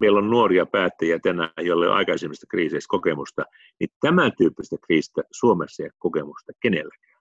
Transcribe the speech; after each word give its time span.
meillä 0.00 0.18
on 0.18 0.30
nuoria 0.30 0.66
päättäjiä 0.66 1.18
tänään, 1.18 1.50
joille 1.60 1.88
on 1.88 1.96
aikaisemmista 1.96 2.46
kriiseistä 2.46 2.88
kokemusta, 2.88 3.44
niin 3.80 3.90
tämän 4.00 4.32
tyyppistä 4.38 4.76
kriisistä 4.86 5.22
Suomessa 5.30 5.82
ei 5.82 5.90
kokemusta 5.98 6.52
kenelläkään. 6.60 7.18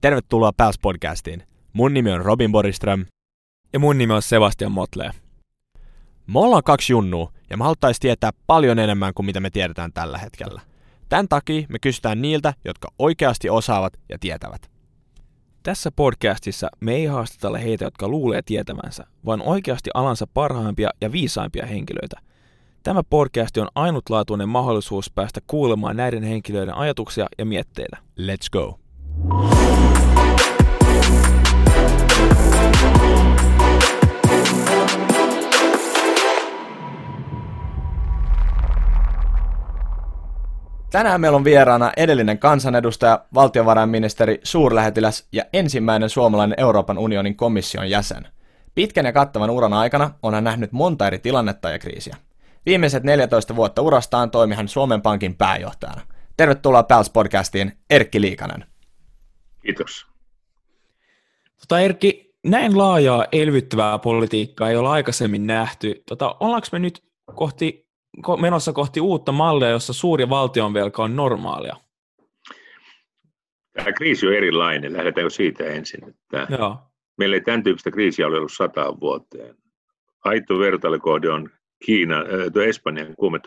Tervetuloa 0.00 0.52
Pals 0.56 0.78
podcastiin. 0.78 1.42
Mun 1.72 1.94
nimi 1.94 2.12
on 2.12 2.24
Robin 2.24 2.52
Boriström. 2.52 3.06
Ja 3.72 3.78
mun 3.78 3.98
nimi 3.98 4.12
on 4.12 4.22
Sebastian 4.22 4.72
Motle. 4.72 5.10
Me 6.26 6.38
ollaan 6.40 6.62
kaksi 6.62 6.92
junnua, 6.92 7.32
ja 7.50 7.56
me 7.56 7.64
haluttaisiin 7.64 8.00
tietää 8.00 8.30
paljon 8.46 8.78
enemmän 8.78 9.14
kuin 9.14 9.26
mitä 9.26 9.40
me 9.40 9.50
tiedetään 9.50 9.92
tällä 9.92 10.18
hetkellä. 10.18 10.60
Tämän 11.08 11.28
takia 11.28 11.66
me 11.68 11.78
kysytään 11.78 12.22
niiltä, 12.22 12.54
jotka 12.64 12.88
oikeasti 12.98 13.50
osaavat 13.50 13.92
ja 14.08 14.18
tietävät. 14.18 14.70
Tässä 15.62 15.90
podcastissa 15.90 16.68
me 16.80 16.94
ei 16.94 17.06
haastatella 17.06 17.58
heitä, 17.58 17.84
jotka 17.84 18.08
luulee 18.08 18.42
tietävänsä, 18.42 19.06
vaan 19.26 19.42
oikeasti 19.42 19.90
alansa 19.94 20.26
parhaimpia 20.34 20.90
ja 21.00 21.12
viisaimpia 21.12 21.66
henkilöitä. 21.66 22.20
Tämä 22.82 23.02
podcast 23.10 23.56
on 23.56 23.68
ainutlaatuinen 23.74 24.48
mahdollisuus 24.48 25.10
päästä 25.10 25.40
kuulemaan 25.46 25.96
näiden 25.96 26.22
henkilöiden 26.22 26.74
ajatuksia 26.74 27.26
ja 27.38 27.44
mietteitä. 27.44 27.96
Let's 28.20 28.48
go! 28.52 28.78
Tänään 40.90 41.20
meillä 41.20 41.36
on 41.36 41.44
vieraana 41.44 41.92
edellinen 41.96 42.38
kansanedustaja, 42.38 43.24
valtiovarainministeri, 43.34 44.40
suurlähettiläs 44.42 45.28
ja 45.32 45.44
ensimmäinen 45.52 46.08
suomalainen 46.10 46.60
Euroopan 46.60 46.98
unionin 46.98 47.36
komission 47.36 47.90
jäsen. 47.90 48.28
Pitkän 48.74 49.06
ja 49.06 49.12
kattavan 49.12 49.50
uran 49.50 49.72
aikana 49.72 50.10
on 50.22 50.34
hän 50.34 50.44
nähnyt 50.44 50.72
monta 50.72 51.06
eri 51.06 51.18
tilannetta 51.18 51.70
ja 51.70 51.78
kriisiä. 51.78 52.16
Viimeiset 52.66 53.02
14 53.02 53.56
vuotta 53.56 53.82
urastaan 53.82 54.30
toimi 54.30 54.54
hän 54.54 54.68
Suomen 54.68 55.02
Pankin 55.02 55.36
pääjohtajana. 55.36 56.02
Tervetuloa 56.36 56.82
Pals 56.82 57.10
podcastiin, 57.10 57.72
Erkki 57.90 58.20
Liikanen. 58.20 58.64
Kiitos. 59.62 60.06
Tota, 61.60 61.80
Erkki, 61.80 62.34
näin 62.46 62.78
laajaa 62.78 63.26
elvyttävää 63.32 63.98
politiikkaa 63.98 64.70
ei 64.70 64.76
ole 64.76 64.88
aikaisemmin 64.88 65.46
nähty. 65.46 66.02
Tota, 66.06 66.36
ollaanko 66.40 66.68
me 66.72 66.78
nyt 66.78 67.02
kohti 67.34 67.87
menossa 68.40 68.72
kohti 68.72 69.00
uutta 69.00 69.32
mallia, 69.32 69.70
jossa 69.70 69.92
suuri 69.92 70.28
valtionvelka 70.28 71.02
on 71.02 71.16
normaalia? 71.16 71.76
Tämä 73.72 73.92
kriisi 73.92 74.26
on 74.26 74.34
erilainen. 74.34 74.92
Lähdetäänkö 74.92 75.30
siitä 75.30 75.64
ensin? 75.64 76.08
Että 76.08 76.46
Joo. 76.58 76.78
Meillä 77.18 77.36
ei 77.36 77.40
tämän 77.40 77.62
tyyppistä 77.62 77.90
kriisiä 77.90 78.26
ole 78.26 78.36
ollut 78.36 78.52
sataan 78.52 79.00
vuoteen. 79.00 79.56
Aito 80.24 80.58
vertailukohde 80.58 81.30
on 81.30 81.50
Kiina, 81.84 82.16
äh, 82.16 82.68
Espanjan 82.68 83.14
kuume 83.18 83.38
1918-1920. 83.38 83.42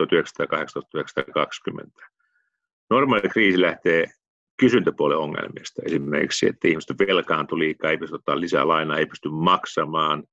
Normaali 2.90 3.30
kriisi 3.30 3.62
lähtee 3.62 4.06
kysyntäpuolen 4.60 5.18
ongelmista. 5.18 5.82
Esimerkiksi, 5.86 6.48
että 6.48 6.68
ihmiset 6.68 7.00
velkaantuu 7.08 7.60
liikaa, 7.60 7.92
ei 7.92 7.98
pysty 7.98 8.16
ottaa 8.16 8.40
lisää 8.40 8.68
lainaa, 8.68 8.98
ei 8.98 9.06
pysty 9.06 9.30
maksamaan, 9.30 10.24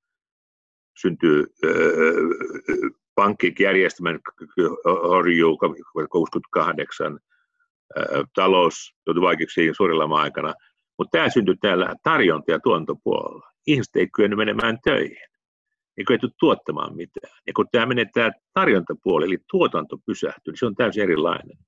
syntyy 1.01 1.45
öö, 1.65 2.13
pankkijärjestelmän 3.19 4.21
horjuu 4.87 5.59
68, 6.11 7.19
talous 8.35 8.95
joutui 9.07 9.23
vaikeuksiin 9.23 9.75
suurella 9.75 10.21
aikana, 10.21 10.55
mutta 10.99 11.19
tämä 11.19 11.29
syntyi 11.29 11.55
täällä 11.61 11.95
tarjonta- 12.03 12.53
ja 12.53 12.61
tuontopuolella. 12.61 13.51
Ihmiset 13.67 13.97
ei 13.97 14.09
kyennyt 14.15 14.37
menemään 14.37 14.79
töihin, 14.85 15.29
ei 15.97 16.05
kyetty 16.05 16.29
tuottamaan 16.41 16.97
mitään. 16.97 17.37
Ja 17.47 17.53
kun 17.53 17.67
tämä 17.73 17.87
menee 17.87 18.07
tämä 18.15 18.31
tarjontapuoli, 18.55 19.27
eli 19.27 19.39
tuotanto 19.51 19.99
pysähtyy, 20.07 20.53
niin 20.53 20.59
se 20.59 20.67
on 20.67 20.75
täysin 20.75 21.03
erilainen. 21.03 21.59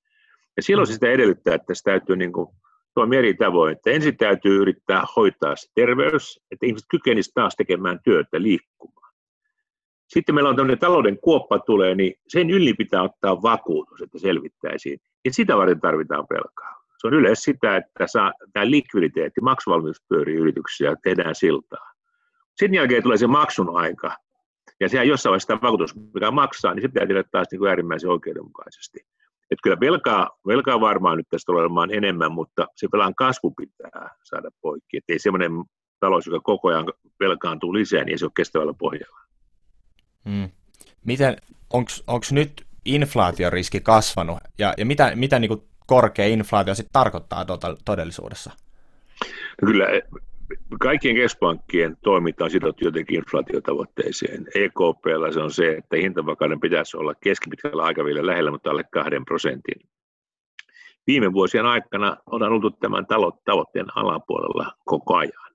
Ja 0.56 0.62
silloin 0.62 0.87
se 0.87 0.93
sitä 0.93 1.10
edellyttää, 1.10 1.55
että 1.55 1.75
se 1.75 1.83
täytyy 1.83 2.16
niin 2.16 2.33
kuin 2.33 2.49
toimia 2.94 3.19
eri 3.19 3.34
tavoin. 3.34 3.72
Että 3.72 3.91
ensin 3.91 4.16
täytyy 4.16 4.62
yrittää 4.62 5.05
hoitaa 5.16 5.56
se 5.56 5.69
terveys, 5.75 6.41
että 6.50 6.66
ihmiset 6.66 6.87
kykenisivät 6.91 7.34
taas 7.34 7.56
tekemään 7.56 8.00
työtä, 8.05 8.43
liikkumaan. 8.43 9.00
Sitten 10.15 10.34
meillä 10.34 10.50
on 10.50 10.56
tämmöinen 10.56 10.78
talouden 10.78 11.19
kuoppa 11.21 11.59
tulee, 11.59 11.94
niin 11.94 12.15
sen 12.28 12.50
yli 12.50 12.75
pitää 12.75 13.03
ottaa 13.03 13.43
vakuutus, 13.43 14.03
että 14.03 14.19
selvittäisiin. 14.19 14.98
Ja 15.25 15.32
sitä 15.32 15.56
varten 15.56 15.81
tarvitaan 15.81 16.26
velkaa. 16.31 16.81
Se 16.98 17.06
on 17.06 17.15
yleensä 17.15 17.43
sitä, 17.43 17.76
että 17.76 18.06
saa, 18.06 18.32
tämä 18.53 18.71
likviditeetti, 18.71 19.41
maksuvalmius 19.41 20.03
pyörii 20.09 20.37
yrityksiä, 20.37 20.97
tehdään 21.03 21.34
siltaa. 21.34 21.93
Sen 22.56 22.75
jälkeen 22.75 23.03
tulee 23.03 23.19
se 23.19 23.26
maksun 23.26 23.76
aika. 23.76 24.16
Ja 24.81 24.88
sehän 24.88 25.09
jossain 25.09 25.31
vaiheessa 25.31 25.48
tämä 25.48 25.62
vakuutus, 25.62 25.94
mikä 26.15 26.31
maksaa, 26.31 26.75
niin 26.75 26.82
se 26.82 26.88
pitää 26.88 27.06
tehdä 27.06 27.25
taas 27.32 27.47
niin 27.50 27.59
kuin 27.59 27.69
äärimmäisen 27.69 28.10
oikeudenmukaisesti. 28.10 28.98
Että 29.50 29.62
kyllä 29.62 29.81
velkaa, 29.81 30.31
velkaa 30.47 30.81
varmaan 30.81 31.16
nyt 31.16 31.28
tästä 31.31 31.53
olemaan 31.53 31.94
enemmän, 31.94 32.32
mutta 32.32 32.66
se 32.77 32.88
velan 32.92 33.15
kasvu 33.15 33.50
pitää 33.50 34.10
saada 34.22 34.50
poikki. 34.60 34.97
Että 34.97 35.12
ei 35.12 35.19
semmoinen 35.19 35.53
talous, 36.00 36.27
joka 36.27 36.41
koko 36.41 36.69
ajan 36.69 36.87
velkaantuu 37.21 37.75
lisää, 37.75 38.04
niin 38.04 38.12
ei 38.12 38.19
se 38.19 38.25
ole 38.25 38.32
kestävällä 38.37 38.75
pohjalla. 38.78 39.29
Mm. 40.25 40.50
Miten, 41.04 41.36
onko 42.06 42.20
nyt 42.31 42.66
inflaatioriski 42.84 43.81
kasvanut 43.81 44.38
ja, 44.58 44.75
ja 44.78 44.86
mitä, 44.86 45.12
mitä 45.14 45.38
niin 45.38 45.48
kuin 45.48 45.62
korkea 45.86 46.26
inflaatio 46.26 46.75
sitten 46.75 46.92
tarkoittaa 46.92 47.47
todellisuudessa? 47.84 48.50
No 49.62 49.66
kyllä 49.66 49.86
kaikkien 50.80 51.14
keskuspankkien 51.14 51.97
toiminta 52.03 52.44
on 52.44 52.50
sidottu 52.50 52.84
jotenkin 52.84 53.16
inflaatiotavoitteeseen. 53.16 54.47
EKPllä 54.54 55.32
se 55.32 55.41
on 55.41 55.50
se, 55.50 55.70
että 55.72 55.97
hintavakauden 55.97 56.60
pitäisi 56.60 56.97
olla 56.97 57.14
keskipitkällä 57.14 57.82
aikavälillä 57.82 58.26
lähellä, 58.26 58.50
mutta 58.50 58.70
alle 58.70 58.84
kahden 58.84 59.25
prosentin. 59.25 59.88
Viime 61.06 61.32
vuosien 61.32 61.66
aikana 61.66 62.16
on 62.26 62.42
ollut 62.42 62.80
tämän 62.80 63.06
tavoitteen 63.44 63.86
alapuolella 63.97 64.72
koko 64.84 65.16
ajan. 65.16 65.50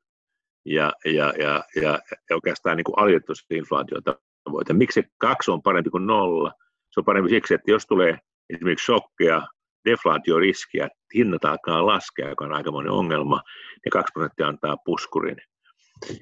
Ja, 0.65 0.93
ja, 1.05 1.33
ja, 1.37 1.63
ja 1.81 1.99
oikeastaan 2.31 2.77
niin 2.77 2.85
kuin 2.85 2.99
alitettu 2.99 3.33
inflaatiota 3.49 4.19
tavoite. 4.45 4.73
Miksi 4.73 5.03
kaksi 5.17 5.51
on 5.51 5.61
parempi 5.61 5.89
kuin 5.89 6.07
nolla? 6.07 6.51
Se 6.91 6.99
on 6.99 7.05
parempi 7.05 7.29
siksi, 7.29 7.53
että 7.53 7.71
jos 7.71 7.85
tulee 7.85 8.17
esimerkiksi 8.49 8.85
shokkeja, 8.85 9.47
deflaatioriskiä, 9.89 10.89
hinnat 11.15 11.45
alkaa 11.45 11.85
laskea, 11.85 12.29
joka 12.29 12.45
on 12.45 12.53
aikamoinen 12.53 12.91
ongelma, 12.91 13.41
niin 13.85 13.91
2 13.91 14.11
prosenttia 14.13 14.47
antaa 14.47 14.77
puskurin. 14.85 15.37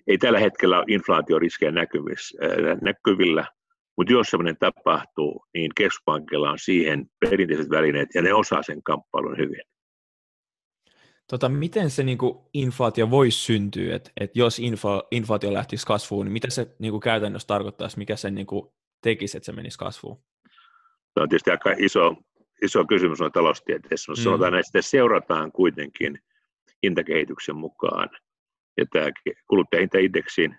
Ei 0.07 0.17
tällä 0.17 0.39
hetkellä 0.39 0.78
ole 0.78 0.85
inflaatioriskejä 0.88 1.69
äh, 1.69 2.78
näkyvillä, 2.81 3.45
mutta 3.97 4.13
jos 4.13 4.28
sellainen 4.28 4.57
tapahtuu, 4.59 5.45
niin 5.53 5.72
keskuspankilla 5.75 6.51
on 6.51 6.59
siihen 6.59 7.06
perinteiset 7.19 7.69
välineet 7.69 8.09
ja 8.16 8.22
ne 8.22 8.33
osaa 8.33 8.63
sen 8.63 8.83
kamppailun 8.83 9.38
hyvin. 9.38 9.62
Tota, 11.29 11.50
miten 11.50 11.89
se 11.89 12.03
niin 12.03 12.17
kuin, 12.17 12.38
inflaatio 12.53 13.09
voisi 13.09 13.38
syntyä, 13.38 13.95
että 13.95 14.11
et 14.19 14.35
jos 14.35 14.59
info, 14.59 15.07
inflaatio 15.11 15.53
lähtisi 15.53 15.88
kasvuun, 15.88 16.25
niin 16.25 16.34
mitä 16.34 16.50
se 16.50 16.75
niin 16.79 16.91
kuin, 16.91 17.01
käytännössä 17.01 17.47
tarkoittaisi, 17.47 17.97
mikä 17.97 18.16
sen 18.16 18.35
niin 18.35 18.47
kuin, 18.47 18.73
tekisi, 19.01 19.38
että 19.38 19.45
se 19.45 19.51
menisi 19.51 19.78
kasvuun? 19.78 20.23
Tämä 21.13 21.23
on 21.23 21.29
tietysti 21.29 21.51
aika 21.51 21.73
iso, 21.78 22.16
iso 22.62 22.85
kysymys 22.85 23.22
on 23.22 23.31
taloustieteessä, 23.31 24.12
mutta 24.12 24.22
mm. 24.22 24.23
sanotaan, 24.23 24.56
että 24.56 24.81
seurataan 24.81 25.51
kuitenkin 25.51 26.19
hintakehityksen 26.83 27.56
mukaan. 27.56 28.09
Ja 28.78 28.85
tämä 28.91 29.09
kuluttajahintaindeksin 29.47 30.57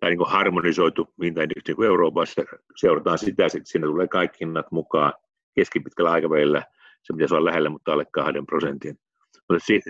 tai 0.00 0.10
niin 0.10 0.18
kuin 0.18 0.30
harmonisoitu 0.30 1.14
hintaindeksi 1.22 1.68
niin 1.68 1.76
kuin 1.76 1.86
Euroopassa 1.86 2.42
seurataan 2.76 3.18
sitä, 3.18 3.46
että 3.46 3.60
siinä 3.64 3.86
tulee 3.86 4.08
kaikki 4.08 4.38
hinnat 4.40 4.72
mukaan 4.72 5.12
keskipitkällä 5.54 6.10
aikavälillä. 6.10 6.62
Se 7.02 7.12
pitäisi 7.12 7.34
olla 7.34 7.44
lähellä, 7.44 7.70
mutta 7.70 7.92
alle 7.92 8.06
kahden 8.12 8.46
prosentin 8.46 8.98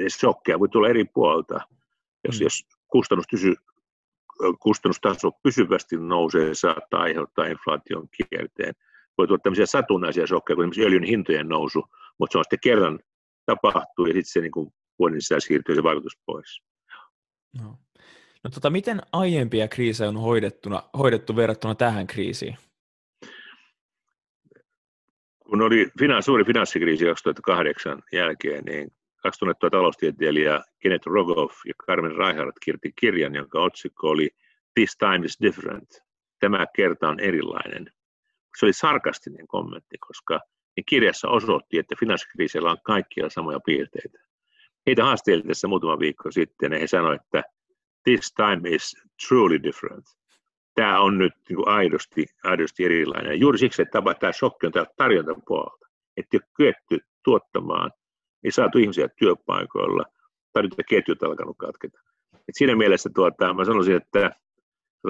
shokkeja 0.08 0.58
voi 0.58 0.68
tulla 0.68 0.88
eri 0.88 1.04
puolta. 1.04 1.60
Jos, 2.24 2.40
mm. 2.40 2.44
jos 2.44 2.66
kustannus 2.88 3.26
tysy, 3.26 3.54
kustannustaso 4.60 5.30
pysyvästi 5.42 5.96
nousee, 5.96 6.54
saattaa 6.54 7.00
aiheuttaa 7.00 7.46
inflaation 7.46 8.08
kierteen. 8.08 8.74
Voi 9.18 9.26
tulla 9.26 9.40
tämmöisiä 9.42 9.66
satunnaisia 9.66 10.26
shokkeja, 10.26 10.56
kuin 10.56 10.72
öljyn 10.78 11.04
hintojen 11.04 11.48
nousu, 11.48 11.84
mutta 12.18 12.32
se 12.32 12.38
on 12.38 12.44
sitten 12.44 12.58
kerran 12.62 12.98
tapahtuu 13.46 14.06
ja 14.06 14.12
sitten 14.12 14.32
se 14.32 14.40
niin 14.40 14.52
kuin 14.52 14.72
vuoden 14.98 15.20
sisään 15.20 15.40
siirtyy 15.40 15.74
se 15.74 15.82
vaikutus 15.82 16.18
pois. 16.26 16.62
No. 17.62 17.78
No 18.44 18.50
tota, 18.50 18.70
miten 18.70 19.02
aiempia 19.12 19.68
kriisejä 19.68 20.08
on 20.08 20.16
hoidettuna, 20.16 20.82
hoidettu 20.98 21.36
verrattuna 21.36 21.74
tähän 21.74 22.06
kriisiin? 22.06 22.56
Kun 25.44 25.62
oli 25.62 25.90
finans, 25.98 26.24
suuri 26.24 26.44
finanssikriisi 26.44 27.04
2008 27.04 28.02
jälkeen, 28.12 28.64
niin 28.64 28.92
kaksi 29.26 29.38
tunnettua 29.38 29.70
taloustieteilijää, 29.70 30.62
Kenneth 30.78 31.06
Rogoff 31.06 31.56
ja 31.66 31.74
Carmen 31.86 32.16
Reichardt 32.16 32.56
kirti 32.64 32.92
kirjan, 33.00 33.34
jonka 33.34 33.60
otsikko 33.60 34.08
oli 34.08 34.30
This 34.74 34.96
time 34.96 35.26
is 35.26 35.38
different. 35.42 35.88
Tämä 36.40 36.66
kerta 36.76 37.08
on 37.08 37.20
erilainen. 37.20 37.90
Se 38.58 38.66
oli 38.66 38.72
sarkastinen 38.72 39.46
kommentti, 39.46 39.98
koska 39.98 40.40
niin 40.76 40.84
kirjassa 40.88 41.28
osoitti, 41.28 41.78
että 41.78 41.94
finanssikriisillä 42.00 42.70
on 42.70 42.76
kaikkia 42.84 43.30
samoja 43.30 43.60
piirteitä. 43.66 44.18
Heitä 44.86 45.04
haasteltiin 45.04 45.48
tässä 45.48 45.68
muutama 45.68 45.98
viikko 45.98 46.30
sitten 46.30 46.72
ja 46.72 46.78
he 46.78 46.86
sanoivat, 46.86 47.22
että 47.24 47.42
this 48.04 48.32
time 48.34 48.70
is 48.70 48.96
truly 49.28 49.62
different. 49.62 50.04
Tämä 50.74 51.00
on 51.00 51.18
nyt 51.18 51.32
niin 51.48 51.56
kuin 51.56 51.68
aidosti, 51.68 52.26
aidosti 52.44 52.84
erilainen. 52.84 53.40
Juuri 53.40 53.58
siksi, 53.58 53.82
että 53.82 54.02
tämä 54.20 54.32
shokki 54.32 54.66
on 54.66 54.72
täältä. 54.72 54.90
Että 56.16 56.36
ei 56.36 56.40
ole 56.42 56.50
kyetty 56.56 56.98
tuottamaan, 57.24 57.90
ei 58.46 58.52
saatu 58.52 58.78
ihmisiä 58.78 59.08
työpaikoilla, 59.08 60.04
ketjut 60.88 61.22
alkanut 61.22 61.56
katketa. 61.58 61.98
Et 62.32 62.54
siinä 62.54 62.76
mielessä 62.76 63.10
tuota, 63.14 63.54
mä 63.54 63.64
sanoisin, 63.64 63.96
että 63.96 64.30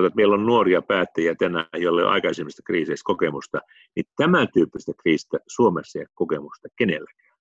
että 0.05 0.17
meillä 0.17 0.35
on 0.35 0.47
nuoria 0.47 0.83
päättäjiä 0.83 1.35
tänään, 1.35 1.67
joille 1.77 2.05
on 2.05 2.13
aikaisemmista 2.13 2.63
kriiseistä 2.63 3.05
kokemusta, 3.05 3.61
niin 3.97 4.07
tämän 4.17 4.49
tyyppistä 4.55 4.93
kriisistä 5.03 5.39
Suomessa 5.47 5.99
ei 5.99 6.03
ole 6.03 6.09
kokemusta 6.15 6.69
kenelläkään. 6.77 7.37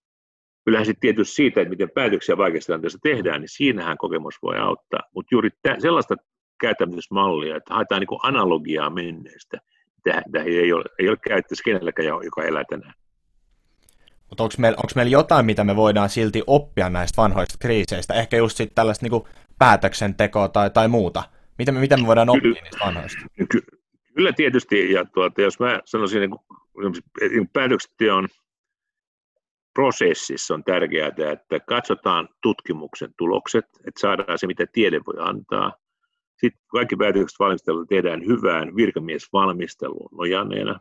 Kyllähän 0.65 0.86
sitten 0.86 1.01
tietysti 1.01 1.36
siitä, 1.36 1.62
että 1.62 1.69
miten 1.69 1.89
päätöksiä 1.95 2.38
vaikeista 2.38 2.65
tilanteissa 2.65 3.00
tehdään, 3.03 3.41
niin 3.41 3.50
siinähän 3.50 3.98
kokemus 3.98 4.36
voi 4.41 4.57
auttaa. 4.57 5.00
Mutta 5.15 5.30
juuri 5.36 5.50
tä- 5.62 5.75
sellaista 5.80 6.15
käyttämismallia, 6.62 7.56
että 7.56 7.74
haetaan 7.74 8.00
niin 8.00 8.19
analogiaa 8.24 8.89
menneestä, 8.89 9.57
tämä 10.03 10.44
ei 10.45 10.74
ole, 10.74 10.83
ei 11.00 11.09
ole 11.09 11.18
käyttäisi 11.27 11.63
kenelläkään, 11.63 12.07
joka 12.24 12.44
elää 12.44 12.63
tänään. 12.69 12.94
Mutta 14.30 14.44
onko 14.44 14.56
meillä, 14.57 14.75
onko 14.77 14.92
meillä 14.95 15.10
jotain, 15.12 15.45
mitä 15.45 15.63
me 15.63 15.75
voidaan 15.75 16.10
silti 16.10 16.44
oppia 16.48 16.89
näistä 16.89 17.22
vanhoista 17.22 17.57
kriiseistä? 17.60 18.13
Ehkä 18.13 18.38
just 18.38 18.57
sitten 18.57 18.75
tällaista 18.75 19.06
niin 19.06 19.24
päätöksentekoa 19.60 20.48
tai, 20.48 20.69
tai 20.69 20.88
muuta. 20.88 21.24
Miten 21.57 21.74
me, 21.74 21.80
miten 21.80 22.01
me 22.01 22.07
voidaan 22.07 22.30
oppia 22.30 22.42
kyllä, 22.42 22.62
niistä 22.62 22.86
vanhoista? 22.86 23.22
Ky, 23.50 23.62
kyllä 24.16 24.33
tietysti, 24.33 24.92
ja 24.92 25.06
tuota, 25.06 25.42
jos 25.42 25.60
mä 25.60 25.81
sanoisin, 25.86 26.19
niin 27.31 27.50
päätöksenteon 27.54 28.27
prosessissa 29.74 30.54
on 30.54 30.63
tärkeää, 30.63 31.07
että 31.07 31.60
katsotaan 31.60 32.30
tutkimuksen 32.42 33.10
tulokset, 33.18 33.66
että 33.88 34.00
saadaan 34.00 34.39
se, 34.39 34.48
mitä 34.48 34.66
tiede 34.72 35.00
voi 35.07 35.16
antaa. 35.19 35.74
Sitten 36.39 36.62
kaikki 36.68 36.95
päätökset 36.95 37.39
valmisteluun 37.39 37.88
tehdään 37.88 38.25
hyvään 38.25 38.75
virkamiesvalmisteluun 38.75 40.10
nojanneena, 40.18 40.80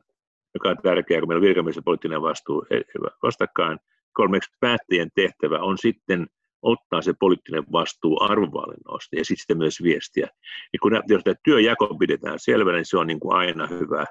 joka 0.54 0.68
on 0.68 0.76
tärkeää, 0.82 1.20
kun 1.20 1.28
meillä 1.28 1.40
on 1.40 1.48
virkamies 1.48 1.76
ja 1.76 1.82
poliittinen 1.82 2.22
vastuu 2.22 2.66
e, 2.70 2.76
e, 2.76 2.82
vastakkain. 3.22 3.78
Kolmeksi 4.12 4.50
päättäjien 4.60 5.10
tehtävä 5.14 5.58
on 5.58 5.78
sitten 5.78 6.26
ottaa 6.62 7.02
se 7.02 7.12
poliittinen 7.20 7.64
vastuu 7.72 8.22
arvovalinnoista 8.22 9.16
ja 9.16 9.24
sitten 9.24 9.58
myös 9.58 9.82
viestiä. 9.82 10.28
Ja 10.72 10.78
kun 10.82 10.92
jos 11.08 11.24
tämä 11.24 11.34
työjako 11.44 11.94
pidetään 11.98 12.38
selvänä, 12.38 12.76
niin 12.76 12.86
se 12.86 12.98
on 12.98 13.06
niin 13.06 13.20
kuin 13.20 13.36
aina 13.36 13.66
hyvä, 13.66 14.04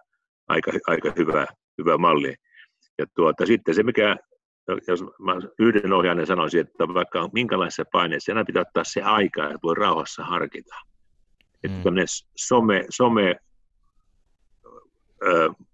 aika, 0.47 0.71
aika 0.87 1.13
hyvä, 1.17 1.45
hyvä 1.77 1.97
malli. 1.97 2.35
Ja 2.97 3.05
tuota, 3.15 3.45
sitten 3.45 3.75
se, 3.75 3.83
mikä, 3.83 4.17
jos 4.87 5.03
mä 5.19 5.35
yhden 5.59 5.93
ohjaajan 5.93 6.27
sanoisin, 6.27 6.61
että 6.61 6.87
vaikka 6.93 7.29
minkälaisessa 7.33 7.83
paineessa, 7.91 8.31
aina 8.31 8.45
pitää 8.45 8.61
ottaa 8.61 8.83
se 8.83 9.01
aika 9.01 9.41
ja 9.41 9.57
voi 9.63 9.75
rauhassa 9.75 10.23
harkita. 10.23 10.75
Että 11.63 11.91
mm. 11.91 11.97
some, 12.37 12.85
some 12.89 13.35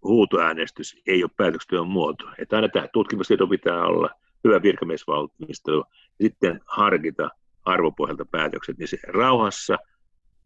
huutoäänestys 0.04 1.02
ei 1.08 1.24
ole 1.24 1.32
päätöksenteon 1.38 1.88
muoto. 1.88 2.26
Että 2.38 2.56
aina 2.56 2.70
tämä 2.70 2.88
tutkimustieto 2.94 3.48
pitää 3.48 3.86
olla, 3.86 4.10
hyvä 4.44 4.62
virkamiesvalmistelu, 4.62 5.86
ja 6.20 6.26
sitten 6.26 6.62
harkita 6.66 7.30
arvopohjalta 7.66 8.26
päätökset, 8.26 8.78
niin 8.78 8.88
se 8.88 8.98
rauhassa, 9.08 9.78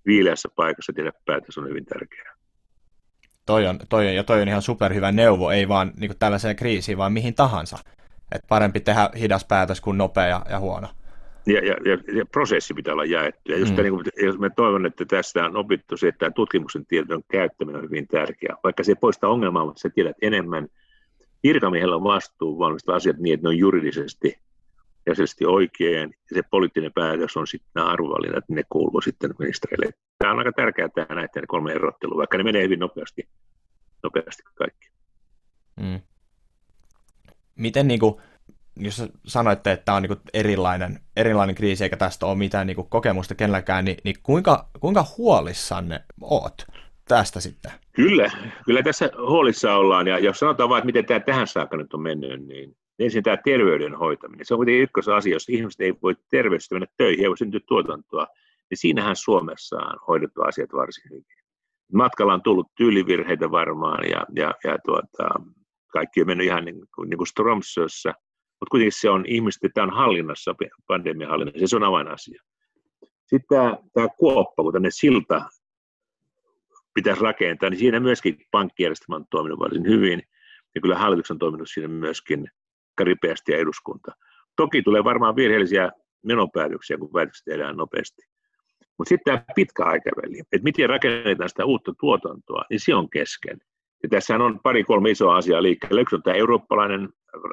viileässä 0.06 0.50
paikassa 0.56 0.94
tehdä 0.94 1.12
päätös 1.26 1.58
on 1.58 1.70
hyvin 1.70 1.86
tärkeää. 1.86 2.34
Toi 3.46 3.68
on, 3.68 3.80
toi 3.90 4.08
on, 4.08 4.16
ja 4.16 4.24
toi 4.24 4.42
on 4.42 4.48
ihan 4.48 4.62
superhyvä 4.62 5.12
neuvo, 5.12 5.52
ei 5.52 5.68
vaan 5.68 5.92
niin 5.98 6.18
tällaiseen 6.20 6.56
kriisiin, 6.56 6.98
vaan 6.98 7.14
mihin 7.14 7.36
tahansa. 7.36 7.78
Et 8.32 8.42
parempi 8.50 8.80
tehdä 8.80 9.10
hidas 9.20 9.46
päätös 9.46 9.82
kuin 9.82 9.98
nopea 9.98 10.28
ja, 10.28 10.42
ja 10.50 10.60
huono. 10.60 10.88
Ja, 11.46 11.66
ja, 11.66 11.76
ja, 11.86 12.18
ja 12.18 12.26
prosessi 12.26 12.74
pitää 12.74 12.94
olla 12.94 13.06
jaettu. 13.06 13.52
Ja 13.52 13.58
just 13.58 13.76
mm. 13.76 13.82
niin 13.82 13.94
kuin, 13.94 14.06
jos 14.24 14.40
me 14.40 14.50
toivon, 14.50 14.86
että 14.86 15.06
tästä 15.06 15.46
on 15.46 15.58
opittu 15.58 15.98
se, 15.98 16.08
että 16.08 16.32
tutkimuksen 16.32 16.86
tiedon 16.86 17.24
käyttäminen 17.32 17.82
on 17.82 17.88
hyvin 17.88 18.08
tärkeää. 18.08 18.58
Vaikka 18.64 18.84
se 18.84 18.92
ei 18.92 18.96
poista 18.96 19.28
ongelmaa, 19.28 19.66
mutta 19.66 19.80
sä 19.80 19.90
tiedät 19.90 20.18
enemmän. 20.22 20.68
Virkamiehellä 21.44 21.96
on 21.96 22.04
vastuu 22.04 22.60
valmistaa 22.60 22.96
asiat 22.96 23.18
niin, 23.18 23.34
että 23.34 23.46
ne 23.46 23.50
on 23.50 23.58
juridisesti 23.58 24.40
ja 25.06 25.50
oikein, 25.50 26.16
ja 26.30 26.36
se 26.36 26.42
poliittinen 26.52 26.94
päätös 26.94 27.38
on 27.38 27.48
sitten 27.48 27.70
nämä 27.76 27.88
arvovalinnat, 27.88 28.50
ne 28.50 28.64
kuuluu 28.70 29.02
sitten 29.02 29.34
ministerille. 29.40 29.94
Tämä 30.18 30.32
on 30.32 30.40
aika 30.40 30.52
tärkeää 30.52 30.90
tämä 30.90 31.16
näiden 31.16 31.48
kolme 31.48 31.72
erottelua, 31.72 32.18
vaikka 32.18 32.38
ne 32.38 32.44
menee 32.44 32.64
hyvin 32.64 32.80
nopeasti, 32.80 33.30
nopeasti 34.04 34.44
kaikki. 34.56 34.90
Mm. 35.82 36.02
Miten 37.56 37.88
niin 37.88 38.00
kuin, 38.00 38.22
jos 38.76 39.04
sanoitte, 39.26 39.72
että 39.72 39.86
tämä 39.86 39.96
on 39.96 40.04
niin 40.04 40.18
erilainen, 40.34 41.00
erilainen 41.16 41.56
kriisi 41.56 41.84
eikä 41.84 41.98
tästä 41.98 42.26
ole 42.26 42.38
mitään 42.38 42.68
niin 42.68 42.90
kokemusta 42.90 43.36
kenelläkään, 43.36 43.86
niin, 43.86 43.98
niin 44.04 44.16
kuinka, 44.24 44.70
kuinka 44.80 45.06
huolissanne 45.18 46.04
oot 46.22 46.66
tästä 47.08 47.40
sitten? 47.40 47.72
Kyllä, 47.94 48.32
kyllä 48.66 48.84
tässä 48.84 49.10
huolissa 49.18 49.76
ollaan, 49.76 50.08
ja 50.08 50.20
jos 50.20 50.40
sanotaan 50.40 50.70
vain, 50.70 50.80
että 50.80 50.86
miten 50.86 51.06
tämä 51.06 51.20
tähän 51.20 51.48
saakka 51.48 51.78
nyt 51.78 51.94
on 51.94 52.02
mennyt, 52.02 52.48
niin 52.48 52.78
ensin 53.00 53.24
tämä 53.24 53.38
terveyden 53.38 53.96
hoitaminen. 53.96 54.46
Se 54.46 54.54
on 54.54 54.58
kuitenkin 54.58 54.84
ykkösasia, 54.84 55.34
jos 55.34 55.50
ihmiset 55.50 55.82
ei 55.82 55.94
voi 56.04 56.16
terveesti 56.30 56.76
mennä 56.76 56.88
töihin, 56.98 57.24
ei 57.24 57.30
voi 57.30 57.38
syntyä 57.38 57.60
tuotantoa, 57.68 58.28
niin 58.70 58.78
siinähän 58.78 59.16
Suomessa 59.16 59.76
on 59.78 60.00
hoidettu 60.08 60.42
asiat 60.42 60.74
varsin 60.74 61.10
hyvin. 61.10 61.26
Matkalla 61.94 62.34
on 62.34 62.42
tullut 62.42 62.68
tyylivirheitä 62.78 63.52
varmaan, 63.52 64.10
ja, 64.10 64.26
ja, 64.36 64.54
ja 64.64 64.78
tuota, 64.86 65.30
kaikki 65.92 66.22
on 66.22 66.28
mennyt 66.28 66.48
ihan 66.48 66.66
niin 66.66 66.88
kuin, 66.96 67.10
niin 67.10 67.18
kuin 67.18 67.28
Stromsössä, 67.28 68.14
mutta 68.64 68.72
kuitenkin 68.72 69.00
se 69.00 69.10
on 69.10 69.24
ihmisten, 69.28 69.72
tämä 69.74 69.88
on 69.88 69.94
hallinnassa, 69.94 70.56
pandemian 70.88 71.30
hallinnassa, 71.30 71.68
se 71.68 71.76
on 71.76 71.84
avainasia. 71.84 72.44
Sitten 73.26 73.48
tämä, 73.50 73.78
tämä 73.94 74.08
kuoppa, 74.18 74.64
kun 74.64 74.74
tänne 74.74 74.90
silta 74.92 75.46
pitäisi 76.94 77.22
rakentaa, 77.22 77.70
niin 77.70 77.80
siinä 77.80 78.00
myöskin 78.00 78.38
pankkijärjestelmä 78.52 79.16
on 79.16 79.26
toiminut 79.30 79.60
varsin 79.60 79.88
hyvin, 79.88 80.24
ja 80.76 80.82
kyllä 80.82 80.98
hallitus 80.98 81.32
on 81.32 81.40
toiminut 81.40 81.70
siinä 81.74 81.88
myöskin 81.88 82.48
ripeästi 83.00 83.52
ja 83.52 83.58
eduskunta. 83.58 84.12
Toki 84.56 84.82
tulee 84.82 85.04
varmaan 85.04 85.36
virheellisiä 85.36 85.92
menopäätöksiä, 86.26 86.98
kun 86.98 87.12
päätökset 87.14 87.46
tehdään 87.46 87.78
nopeasti. 87.78 88.22
Mutta 88.98 89.10
sitten 89.10 89.34
tämä 89.34 89.46
pitkä 89.56 89.84
aikaväli, 89.84 90.40
että 90.40 90.64
miten 90.64 90.90
rakennetaan 90.90 91.50
sitä 91.50 91.66
uutta 91.66 91.94
tuotantoa, 92.00 92.64
niin 92.70 92.80
se 92.80 92.96
on 92.96 93.10
kesken. 93.10 93.58
Ja 94.04 94.10
tässä 94.10 94.36
on 94.36 94.60
pari-kolme 94.64 95.10
isoa 95.10 95.36
asiaa 95.38 95.64
liikkeellä. 95.64 96.02
Yksi 96.02 96.16
on 96.16 96.24
tämä 96.24 96.38
eurooppalainen 96.38 97.10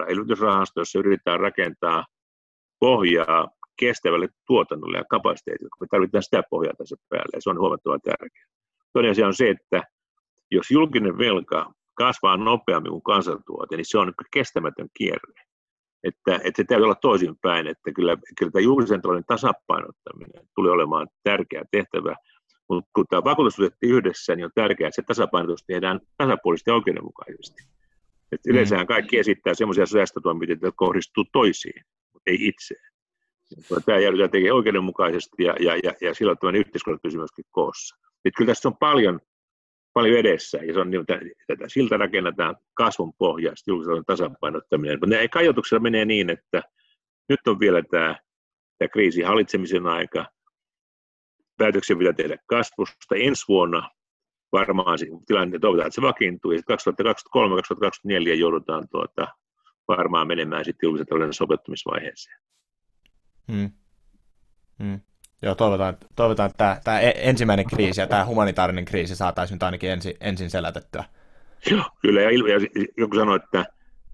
elvytysrahasto, 0.08 0.80
jossa 0.80 0.98
yritetään 0.98 1.40
rakentaa 1.40 2.04
pohjaa 2.80 3.48
kestävälle 3.78 4.28
tuotannolle 4.46 4.98
ja 4.98 5.04
kapasiteetille, 5.10 5.70
me 5.80 5.86
tarvitaan 5.90 6.22
sitä 6.22 6.42
pohjaa 6.50 6.74
tässä 6.78 6.96
päälle, 7.08 7.30
ja 7.34 7.40
se 7.40 7.50
on 7.50 7.58
huomattavan 7.58 8.00
tärkeää. 8.00 8.46
Toinen 8.92 9.10
asia 9.10 9.26
on 9.26 9.34
se, 9.34 9.50
että 9.50 9.82
jos 10.50 10.70
julkinen 10.70 11.18
velka 11.18 11.72
kasvaa 11.94 12.36
nopeammin 12.36 12.90
kuin 12.90 13.02
kansantuote, 13.02 13.76
niin 13.76 13.84
se 13.88 13.98
on 13.98 14.12
kestämätön 14.32 14.88
kierre. 14.96 15.34
Että, 16.04 16.34
että 16.34 16.56
se 16.56 16.64
täytyy 16.64 16.84
olla 16.84 16.94
toisinpäin, 16.94 17.66
että 17.66 17.92
kyllä, 17.92 18.16
kyllä 18.38 18.52
tämä 18.52 18.62
julkisen 18.62 19.02
talouden 19.02 19.24
tasapainottaminen 19.26 20.48
tulee 20.54 20.72
olemaan 20.72 21.08
tärkeä 21.22 21.64
tehtävä, 21.70 22.16
mutta 22.68 22.90
kun 22.94 23.04
tämä 23.10 23.24
vakuutus 23.24 23.56
yhdessä, 23.82 24.36
niin 24.36 24.44
on 24.44 24.50
tärkeää, 24.54 24.88
että 24.88 24.96
se 24.96 25.06
tasapainotus 25.06 25.64
tehdään 25.66 26.00
tasapuolisesti 26.16 26.70
ja 26.70 26.74
oikeudenmukaisesti. 26.74 27.62
Et 28.32 28.40
mm. 28.46 28.52
yleensähän 28.52 28.86
kaikki 28.86 29.18
esittää 29.18 29.54
sellaisia 29.54 29.86
säästötoimenpiteitä, 29.86 30.66
jotka 30.66 30.86
kohdistuu 30.86 31.24
toisiin, 31.32 31.84
mutta 32.12 32.30
ei 32.30 32.38
itseen. 32.40 32.90
Tämä 33.86 33.98
järjestetään 33.98 34.30
tekee 34.30 34.52
oikeudenmukaisesti 34.52 35.44
ja, 35.44 35.54
ja, 35.60 35.76
ja, 35.76 35.92
ja 36.00 36.58
yhteiskunnat 36.58 37.02
pysyy 37.02 37.18
myöskin 37.18 37.44
koossa. 37.50 37.96
Et 38.24 38.32
kyllä 38.36 38.50
tässä 38.50 38.68
on 38.68 38.76
paljon 38.80 39.20
paljon 39.92 40.18
edessä, 40.18 40.58
ja 40.58 40.74
se 40.74 40.80
on 40.80 40.90
niin, 40.90 41.04
että 41.48 41.68
siltä 41.68 41.96
rakennetaan 41.96 42.56
kasvun 42.74 43.12
pohja, 43.18 43.52
julkisen 43.66 44.04
tasapainottaminen. 44.06 44.98
Mutta 45.00 45.16
ne 45.16 45.28
kajoituksella 45.28 45.82
menee 45.82 46.04
niin, 46.04 46.30
että 46.30 46.62
nyt 47.28 47.40
on 47.46 47.60
vielä 47.60 47.82
tämä, 47.90 48.16
tämä 48.78 48.88
kriisi 48.88 49.22
hallitsemisen 49.22 49.86
aika, 49.86 50.26
päätöksiä 51.56 51.96
pitää 51.96 52.12
tehdä 52.12 52.36
kasvusta 52.46 53.14
ensi 53.16 53.44
vuonna, 53.48 53.90
varmaan 54.52 54.98
tilanne 55.26 55.58
toivotaan, 55.58 55.86
että 55.86 55.94
se 55.94 56.02
vakiintuu, 56.02 56.52
ja 56.52 56.60
2023-2024 56.60 56.62
joudutaan 58.34 58.88
tuota, 58.88 59.26
varmaan 59.88 60.26
menemään 60.26 60.64
sitten 60.64 60.86
julkisen 60.86 61.06
talouden 61.06 61.34
sopeuttamisvaiheeseen. 61.34 62.36
Hmm. 63.52 63.70
Hmm. 64.82 65.00
Joo, 65.42 65.54
toivotaan, 65.54 65.96
toivotaan 66.16 66.50
että 66.50 66.58
tämä, 66.58 66.80
tämä 66.84 67.00
e- 67.00 67.28
ensimmäinen 67.28 67.66
kriisi 67.66 68.00
ja 68.00 68.06
tämä 68.06 68.26
humanitaarinen 68.26 68.84
kriisi 68.84 69.16
saataisiin 69.16 69.54
nyt 69.54 69.62
ainakin 69.62 69.90
ensin, 69.90 70.14
ensin 70.20 70.50
selätettyä. 70.50 71.04
Joo, 71.70 71.84
kyllä. 72.02 72.20
Ja, 72.20 72.30
ja 72.30 72.86
joku 72.96 73.16
sanoi, 73.16 73.36
että 73.36 73.64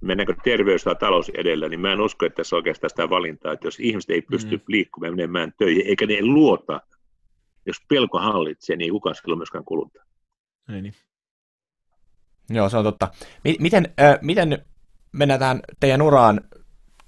mennäänkö 0.01 0.35
terveys 0.45 0.85
tai 0.85 0.97
talous 0.97 1.29
edellä, 1.29 1.69
niin 1.69 1.81
mä 1.81 1.93
en 1.93 2.01
usko, 2.01 2.27
että 2.27 2.37
tässä 2.37 2.57
on 2.57 2.59
oikeastaan 2.59 2.91
sitä 2.91 3.11
valintaa, 3.11 3.53
että 3.53 3.67
jos 3.67 3.81
ihmiset 3.81 4.11
ei 4.11 4.23
pysty 4.23 4.57
mm. 4.57 4.63
liikkumaan 4.69 5.13
menemään 5.13 5.53
töihin, 5.59 5.87
eikä 5.87 6.07
ne 6.07 6.19
luota, 6.23 6.81
jos 7.67 7.77
pelko 7.89 8.19
hallitsee, 8.19 8.77
niin 8.77 8.85
ei 8.85 8.91
kukaan 8.91 9.15
silloin 9.15 9.39
myöskään 9.39 9.65
kuluta. 9.65 10.03
Ei 10.75 10.83
niin. 10.83 10.95
Joo, 12.51 12.69
se 12.69 12.77
on 12.77 12.85
totta. 12.85 13.09
Miten, 13.61 13.95
äh, 14.01 14.19
miten 14.23 14.65
mennään 15.13 15.41
tähän 15.41 15.61
teidän 15.81 16.03
uraan 16.03 16.41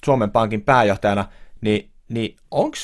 Suomen 0.05 0.31
Pankin 0.31 0.63
pääjohtajana, 0.63 1.25
niin, 1.61 1.91
niin 2.09 2.37
onko 2.51 2.77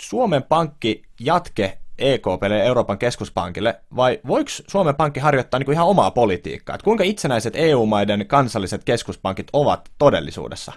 Suomen 0.00 0.42
Pankki 0.42 1.02
jatke 1.20 1.78
EKPlle 1.98 2.64
Euroopan 2.64 2.98
keskuspankille, 2.98 3.80
vai 3.96 4.20
voiko 4.26 4.50
Suomen 4.66 4.96
Pankki 4.96 5.20
harjoittaa 5.20 5.58
niin 5.58 5.64
kuin 5.64 5.72
ihan 5.72 5.86
omaa 5.86 6.10
politiikkaa? 6.10 6.74
Et 6.74 6.82
kuinka 6.82 7.04
itsenäiset 7.04 7.56
EU-maiden 7.56 8.26
kansalliset 8.26 8.84
keskuspankit 8.84 9.46
ovat 9.52 9.90
todellisuudessa? 9.98 10.72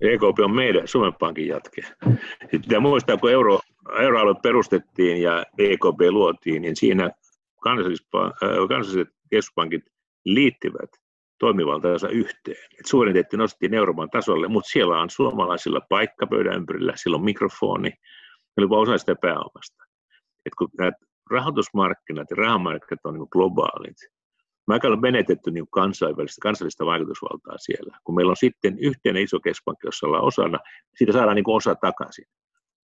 EKP 0.00 0.38
on 0.44 0.54
meidän 0.54 0.88
Suomen 0.88 1.14
Pankin 1.14 1.48
jatke. 1.48 1.82
Sitten 2.40 2.62
pitää 2.62 2.80
muistaa, 2.80 3.16
kun 3.16 3.30
euro, 3.30 3.60
euroalue 4.00 4.34
perustettiin 4.42 5.22
ja 5.22 5.44
EKP 5.58 6.00
luotiin, 6.10 6.62
niin 6.62 6.76
siinä 6.76 7.10
kansalliset 7.62 9.08
keskuspankit 9.30 9.82
liittyvät 10.24 10.90
toimivaltaansa 11.38 12.08
yhteen. 12.08 12.64
Et 12.78 12.86
suvereniteetti 12.86 13.36
nostettiin 13.36 13.74
Euroopan 13.74 14.10
tasolle, 14.10 14.48
mutta 14.48 14.70
siellä 14.70 15.00
on 15.00 15.10
suomalaisilla 15.10 15.80
paikka 15.88 16.26
pöydän 16.26 16.56
ympärillä, 16.56 16.92
sillä 16.96 17.16
on 17.16 17.24
mikrofoni, 17.24 17.92
eli 18.56 18.66
osa 18.70 18.98
sitä 18.98 19.14
pääomasta. 19.20 19.84
Et 20.46 20.52
kun 20.58 20.68
nämä 20.78 20.92
rahoitusmarkkinat 21.30 22.30
ja 22.30 22.36
rahamarkkinat 22.36 23.00
on 23.04 23.14
niin 23.14 23.28
globaalit, 23.32 23.96
me 24.66 24.74
aika 24.74 24.96
menetetty 24.96 25.50
niin 25.50 25.70
kansainvälistä, 25.70 26.42
kansallista 26.42 26.86
vaikutusvaltaa 26.86 27.58
siellä. 27.58 27.98
Kun 28.04 28.14
meillä 28.14 28.30
on 28.30 28.36
sitten 28.36 28.78
yhteinen 28.78 29.22
iso 29.22 29.40
keskuspankki, 29.40 29.86
jossa 29.86 30.06
ollaan 30.06 30.24
osana, 30.24 30.58
siitä 30.94 31.12
saadaan 31.12 31.36
niin 31.36 31.44
osa 31.48 31.74
takaisin. 31.74 32.24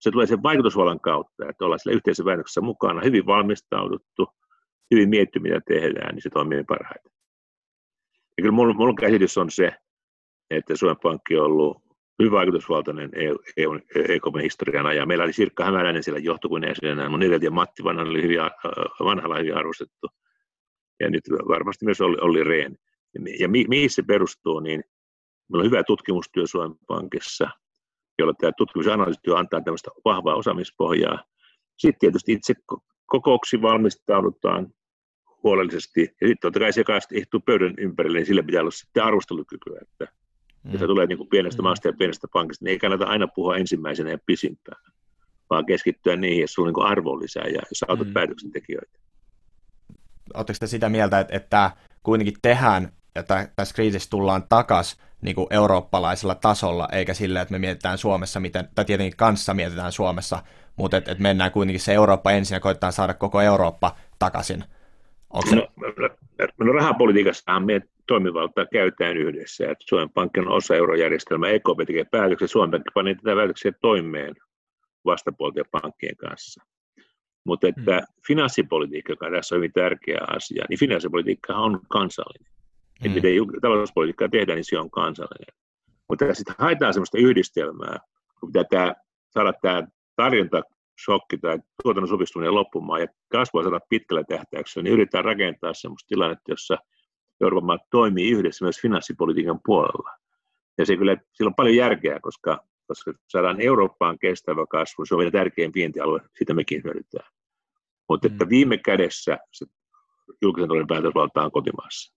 Se 0.01 0.11
tulee 0.11 0.27
sen 0.27 0.43
vaikutusvallan 0.43 1.01
kautta, 1.01 1.49
että 1.49 1.65
ollaan 1.65 1.79
siellä 1.79 1.97
yhteisessä 1.97 2.61
mukana, 2.61 3.01
hyvin 3.05 3.27
valmistauduttu, 3.27 4.27
hyvin 4.91 5.09
mietitty, 5.09 5.39
mitä 5.39 5.61
tehdään, 5.69 6.15
niin 6.15 6.23
se 6.23 6.31
toimii 6.31 6.65
parhaiten. 6.65 7.13
Ja 8.39 8.43
kyllä 8.43 8.53
mun, 8.53 8.77
mun 8.77 8.97
käsitys 8.97 9.39
on 9.39 9.51
se, 9.51 9.73
että 10.51 10.77
Suomen 10.77 10.97
Pankki 11.03 11.37
on 11.37 11.45
ollut 11.45 11.83
hyvin 12.19 12.33
vaikutusvaltainen 12.33 13.11
EKPn 14.09 14.41
historian 14.43 14.87
ajan. 14.87 15.09
Meillä 15.09 15.25
oli 15.25 15.33
Sirkka 15.33 15.65
Hämäläinen 15.65 16.03
siellä 16.03 16.21
johtokunnan 16.21 16.71
jäsenenä, 16.71 17.09
mun 17.09 17.23
edeltäjä 17.23 17.51
Matti 17.51 17.85
Vanha 17.85 18.03
oli 18.03 18.23
hyvin, 18.23 18.39
vanhalla 19.05 19.39
hyvin 19.39 19.57
arvostettu. 19.57 20.09
Ja 21.01 21.11
nyt 21.11 21.25
varmasti 21.49 21.85
myös 21.85 22.01
oli, 22.01 22.17
oli 22.21 22.45
Rehn. 22.45 22.77
Ja 23.41 23.49
mi, 23.49 23.65
mihin 23.69 23.91
se 23.91 24.03
perustuu, 24.03 24.61
niin 24.61 24.85
meillä 25.53 25.63
on 25.63 25.71
hyvä 25.71 25.83
tutkimustyö 25.87 26.47
Suomen 26.47 26.79
Pankissa, 26.87 27.51
jolla 28.19 28.35
tämä 28.35 28.53
tutkimus- 28.57 28.87
ja 28.87 29.37
antaa 29.37 29.61
tämmöistä 29.61 29.91
vahvaa 30.05 30.35
osaamispohjaa. 30.35 31.25
Sitten 31.79 31.99
tietysti 31.99 32.33
itse 32.33 32.55
kokouksiin 33.07 33.63
valmistaudutaan 33.63 34.67
huolellisesti. 35.43 36.01
Ja 36.01 36.29
sitten 36.29 36.39
totta 36.41 36.61
kai 36.61 36.73
se 36.73 36.85
istuu 37.13 37.41
pöydän 37.41 37.75
ympärille, 37.79 38.19
niin 38.19 38.27
sillä 38.27 38.43
pitää 38.43 38.61
olla 38.61 38.71
sitten 38.71 39.05
arvostelukykyä. 39.05 39.79
Että 39.83 40.13
mm. 40.63 40.73
Jos 40.73 40.81
tulee 40.81 41.07
niin 41.07 41.19
kuin 41.19 41.29
pienestä 41.29 41.63
mm. 41.63 41.65
maasta 41.65 41.89
ja 41.89 41.93
pienestä 41.99 42.29
pankista, 42.33 42.65
niin 42.65 42.73
ei 42.73 42.79
kannata 42.79 43.07
aina 43.07 43.27
puhua 43.27 43.57
ensimmäisenä 43.57 44.11
ja 44.11 44.19
pisimpään, 44.27 44.83
vaan 45.51 45.67
keskittyä 45.67 46.17
niihin, 46.17 46.41
jos 46.41 46.53
sulla 46.53 46.69
on 46.69 46.75
niin 46.75 46.91
arvoa 46.93 47.19
lisää 47.19 47.47
ja 47.47 47.61
jos 47.71 47.85
autat 47.89 48.07
mm. 48.07 48.13
päätöksentekijöitä. 48.13 48.99
Oletteko 50.35 50.57
te 50.61 50.67
sitä 50.67 50.89
mieltä, 50.89 51.21
että, 51.21 51.37
että 51.37 51.71
kuitenkin 52.03 52.35
tehdään, 52.43 52.93
että 53.17 53.49
tässä 53.57 53.75
kriisissä 53.75 54.11
tullaan 54.11 54.45
takaisin 54.49 55.01
niin 55.21 55.35
kuin 55.35 55.47
eurooppalaisella 55.51 56.35
tasolla, 56.35 56.89
eikä 56.93 57.15
sillä, 57.15 57.41
että 57.41 57.53
me 57.53 57.59
mietitään 57.59 57.99
Suomessa, 57.99 58.41
miten, 58.41 58.69
tai 58.75 58.85
tietenkin 58.85 59.17
kanssa 59.17 59.55
mietitään 59.55 59.93
Suomessa, 59.93 60.43
mutta 60.77 60.97
että, 60.97 61.13
että 61.13 61.23
mennään 61.23 61.53
kuitenkin 61.53 61.81
se 61.81 61.95
Eurooppa 61.95 62.31
ensin 62.31 62.55
ja 62.55 62.61
koittaa 62.61 62.91
saada 62.91 63.15
koko 63.15 63.41
Eurooppa 63.41 63.97
takaisin 64.19 64.65
Onko 65.31 65.55
no, 65.55 65.69
no, 65.77 66.65
no 66.65 66.73
rahapolitiikassahan 66.73 67.67
me 67.67 67.83
toimivaltaa 68.07 68.67
käytetään 68.67 69.17
yhdessä. 69.17 69.65
Että 69.65 69.85
Suomen 69.89 70.11
Pankki 70.11 70.41
on 70.41 70.49
osa 70.49 70.75
eurojärjestelmää, 70.75 71.51
EKP 71.51 71.79
tekee 71.87 72.05
päätöksiä, 72.05 72.49
Suomen 72.49 72.71
Pankki 72.71 72.91
panee 72.95 73.15
tätä 73.15 73.35
päätöksiä 73.37 73.73
toimeen 73.81 74.35
vastapuolten 75.05 75.65
pankkien 75.71 76.17
kanssa. 76.17 76.65
Mutta 77.45 77.69
että 77.69 77.97
hmm. 77.97 78.23
finanssipolitiikka, 78.27 79.13
joka 79.13 79.31
tässä 79.31 79.55
on 79.55 79.57
hyvin 79.57 79.73
tärkeä 79.73 80.21
asia, 80.37 80.65
niin 80.69 80.79
finanssipolitiikka 80.79 81.55
on 81.55 81.81
kansallinen. 81.89 82.53
Hmm. 82.53 83.07
Että 83.07 83.15
miten 83.15 83.61
talouspolitiikkaa 83.61 84.29
tehdään, 84.29 84.57
niin 84.57 84.65
se 84.65 84.79
on 84.79 84.91
kansallinen. 84.91 85.55
Mutta 86.09 86.35
sitten 86.35 86.55
haetaan 86.59 86.95
sellaista 86.95 87.19
yhdistelmää, 87.19 87.99
kun 88.41 88.53
pitää 88.53 88.65
tämä, 88.65 88.95
saada 89.31 89.53
tämä 89.53 89.83
tarjonta 90.17 90.63
shokki 91.05 91.39
tai 91.39 91.59
tuotannon 91.83 92.09
supistuminen 92.09 92.55
loppumaan 92.55 93.01
ja 93.01 93.07
kasvua 93.33 93.63
saada 93.63 93.81
pitkällä 93.89 94.25
tähtäyksellä, 94.25 94.85
niin 94.85 94.93
yritetään 94.93 95.25
rakentaa 95.25 95.75
sellaista 95.75 96.09
tilannetta, 96.09 96.53
jossa 96.53 96.79
Euroopan 97.41 97.67
maat 97.67 97.81
toimii 97.91 98.31
yhdessä 98.31 98.65
myös 98.65 98.81
finanssipolitiikan 98.83 99.61
puolella. 99.65 100.11
Ja 100.79 100.87
se 100.87 100.97
kyllä, 100.97 101.17
sillä 101.33 101.49
on 101.49 101.55
paljon 101.55 101.77
järkeä, 101.77 102.21
koska, 102.21 102.65
koska 102.87 103.13
saadaan 103.29 103.61
Eurooppaan 103.61 104.19
kestävä 104.19 104.67
kasvu, 104.71 105.05
se 105.05 105.15
on 105.15 105.19
vielä 105.19 105.31
tärkein 105.31 105.73
vientialue, 105.75 106.21
sitä 106.39 106.55
mekin 106.55 106.85
hyödytään. 106.85 107.31
Mutta 108.09 108.27
että 108.27 108.45
mm. 108.45 108.49
viime 108.49 108.79
kädessä 108.79 109.39
se 109.53 109.67
julkisen 110.43 110.69
talouden 110.69 110.87
päätösvalta 110.87 111.43
on 111.43 111.53
kotimaassa. 111.53 112.15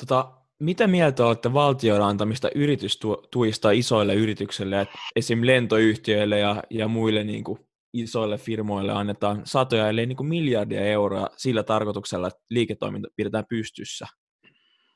Tota, 0.00 0.39
mitä 0.60 0.86
mieltä 0.86 1.26
olette 1.26 1.52
valtioiden 1.52 2.06
antamista 2.06 2.48
yritystuista 2.54 3.70
isoille 3.70 4.14
yrityksille, 4.14 4.80
että 4.80 4.98
esim. 5.16 5.38
lentoyhtiöille 5.42 6.38
ja, 6.38 6.62
ja 6.70 6.88
muille 6.88 7.24
niin 7.24 7.44
kuin 7.44 7.58
isoille 7.92 8.38
firmoille 8.38 8.92
annetaan 8.92 9.40
satoja, 9.44 9.88
ellei 9.88 10.06
niin 10.06 10.16
kuin 10.16 10.28
miljardia 10.28 10.80
euroa 10.80 11.28
sillä 11.36 11.62
tarkoituksella, 11.62 12.28
että 12.28 12.40
liiketoiminta 12.50 13.08
pidetään 13.16 13.44
pystyssä? 13.48 14.06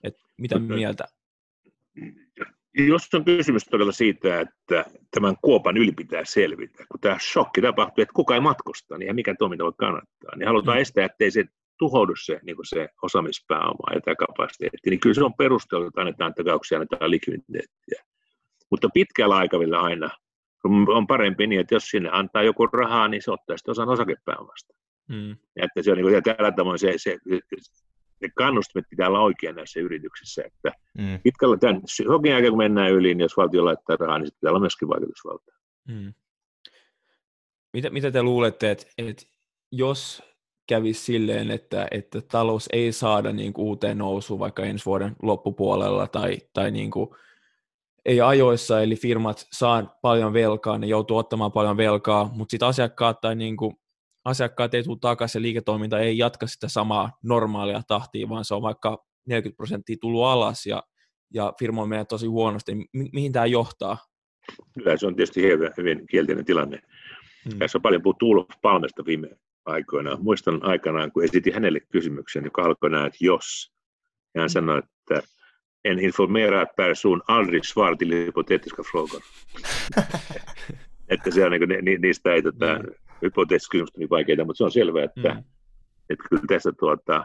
Et 0.05 0.15
mitä 0.39 0.59
mieltä? 0.59 1.05
Jos 2.79 3.15
on 3.15 3.25
kysymys 3.25 3.65
todella 3.65 3.93
siitä, 3.93 4.41
että 4.41 4.85
tämän 5.11 5.37
kuopan 5.43 5.77
yli 5.77 5.93
pitää 5.93 6.23
selvitä, 6.25 6.85
kun 6.91 7.01
tämä 7.01 7.19
shokki 7.33 7.63
tapahtuu, 7.63 8.03
että 8.03 8.13
kuka 8.15 8.35
ei 8.35 8.41
matkusta, 8.41 8.99
niin 8.99 9.15
mikä 9.15 9.35
toiminta 9.39 9.65
voi 9.65 9.73
kannattaa, 9.79 10.37
niin 10.37 10.47
halutaan 10.47 10.79
mm. 10.79 10.83
estää, 10.83 11.05
ettei 11.05 11.31
se 11.31 11.45
tuhoudu 11.79 12.13
se, 12.25 12.41
niin 12.43 12.57
kuin 12.57 12.67
se 12.67 12.89
osaamispääoma 13.03 13.95
ja 13.95 14.01
tämä 14.01 14.15
kapasiteetti, 14.15 14.91
niin 14.91 15.01
kyllä 15.01 15.15
se 15.15 15.25
on 15.25 15.35
perusteltu, 15.35 15.87
että 15.87 16.01
annetaan 16.01 16.35
takauksia, 16.35 16.79
annetaan 16.79 17.11
likviditeettiä. 17.11 18.05
Mutta 18.71 18.89
pitkällä 18.95 19.37
aikavälillä 19.37 19.81
aina 19.81 20.11
on 20.89 21.07
parempi 21.07 21.47
niin, 21.47 21.61
että 21.61 21.75
jos 21.75 21.85
sinne 21.85 22.09
antaa 22.13 22.43
joku 22.43 22.67
rahaa, 22.67 23.09
niin 23.09 23.23
se 23.23 23.31
ottaa 23.31 23.57
sitten 23.57 23.73
osan 23.73 23.89
osakepääomasta. 23.89 24.75
Mm. 25.09 25.31
Ja 25.31 25.65
että 25.65 25.83
se 25.83 25.91
on 25.91 25.97
niin 25.97 26.07
kuin, 26.07 26.23
tällä 26.23 26.53
tavoin 26.53 26.79
se, 26.79 26.93
se, 26.97 27.19
se 28.21 28.29
kannustimet 28.37 28.85
pitää 28.91 29.09
olla 29.09 29.21
oikein 29.21 29.57
näissä 29.57 29.81
yrityksissä, 29.81 30.43
että 30.47 30.73
mm. 30.99 31.21
pitkällä 31.23 31.57
tämän 31.57 31.81
shokin 31.89 32.33
jälkeen, 32.33 32.53
kun 32.53 32.59
mennään 32.59 32.93
yli, 32.93 33.09
niin 33.09 33.21
jos 33.21 33.37
valtio 33.37 33.65
laittaa 33.65 33.97
rahaa, 33.97 34.19
niin 34.19 34.31
pitää 34.41 34.51
olla 34.51 34.61
myöskin 34.61 34.89
vaikutusvaltaa. 34.89 35.55
Mm. 35.89 36.15
Mitä, 37.73 37.91
mitä 37.91 38.11
te 38.11 38.23
luulette, 38.23 38.71
että, 38.71 38.87
että 38.99 39.23
jos 39.73 40.23
kävisi 40.67 41.05
silleen, 41.05 41.51
että, 41.51 41.89
että 41.91 42.21
talous 42.21 42.69
ei 42.73 42.93
saada 42.93 43.33
niin 43.33 43.53
kuin 43.53 43.67
uuteen 43.67 43.99
nousuun 43.99 44.41
vaikka 44.41 44.63
ensi 44.65 44.87
vuoden 44.87 45.17
loppupuolella 45.23 46.07
tai, 46.07 46.39
tai 46.53 46.71
niin 46.71 46.91
kuin 46.91 47.11
ei 48.05 48.21
ajoissa, 48.21 48.83
eli 48.83 48.97
firmat 48.97 49.47
saa 49.53 49.99
paljon 50.03 50.33
velkaa, 50.33 50.79
ne 50.79 50.87
joutuu 50.87 51.17
ottamaan 51.17 51.53
paljon 51.53 51.77
velkaa, 51.77 52.31
mutta 52.35 52.51
sitten 52.51 52.69
asiakkaat 52.69 53.21
tai 53.21 53.37
niin 53.37 53.57
kuin, 53.57 53.77
asiakkaat 54.25 54.75
ei 54.75 54.83
tule 54.83 54.99
takaisin 55.01 55.39
ja 55.39 55.43
liiketoiminta 55.43 56.01
ei 56.01 56.19
jatka 56.19 56.47
sitä 56.47 56.69
samaa 56.69 57.19
normaalia 57.23 57.83
tahtia, 57.89 58.29
vaan 58.29 58.45
se 58.45 58.55
on 58.55 58.63
vaikka 58.63 59.05
40 59.27 59.57
prosenttia 59.57 59.97
tullut 60.01 60.25
alas 60.25 60.67
ja, 60.67 60.83
ja 61.35 61.53
firma 61.59 61.87
menee 61.87 62.05
tosi 62.05 62.27
huonosti. 62.27 62.75
Mi- 62.75 63.11
mihin 63.13 63.33
tämä 63.33 63.47
johtaa? 63.47 63.99
Kyllä 64.73 64.97
se 64.97 65.07
on 65.07 65.17
tietysti 65.17 65.43
hyvin, 65.43 65.71
hyvin 65.77 66.07
kielteinen 66.07 66.45
tilanne. 66.45 66.81
Hmm. 67.51 67.59
Tässä 67.59 67.79
on 67.79 67.83
paljon 67.83 68.03
puhuttu 68.03 68.31
Ulof 68.31 68.49
Palmesta 68.63 69.05
viime 69.07 69.29
aikoina. 69.65 70.17
Muistan 70.17 70.65
aikanaan, 70.65 71.13
kun 71.13 71.25
esitin 71.25 71.55
hänelle 71.55 71.81
kysymyksen, 71.81 72.45
joka 72.45 72.63
alkoi 72.63 72.91
näin, 72.91 73.07
että 73.07 73.19
jos. 73.21 73.73
Ja 74.35 74.41
hän 74.41 74.51
sanoi, 74.51 74.79
että 74.79 75.29
en 75.85 75.99
informera 75.99 76.67
person 76.77 77.23
aldrig 77.29 77.65
svar 77.65 77.97
till 77.97 78.11
hypotetiska 78.11 78.83
frågor. 78.83 79.21
että 81.09 81.31
se 81.31 81.45
on, 81.45 81.53
niin 81.53 81.85
ni, 81.85 81.99
niistä 81.99 82.33
ei 82.33 82.43
tota, 82.43 82.79
mm. 82.79 82.95
hypoteettiset 83.23 83.71
kysymykset 83.71 83.97
niin 83.97 84.11
vaikeita, 84.11 84.45
mutta 84.45 84.59
se 84.59 84.65
on 84.65 84.73
selvää, 84.73 85.05
että, 85.05 85.35
mm. 85.35 85.45
että 86.11 86.25
kyllä 86.29 86.43
tässä 86.49 86.73
tuota, 86.73 87.25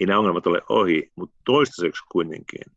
ei 0.00 0.06
nämä 0.06 0.18
ongelmat 0.18 0.46
ole 0.46 0.60
ohi, 0.68 1.12
mutta 1.16 1.36
toistaiseksi 1.44 2.02
kuitenkin 2.12 2.72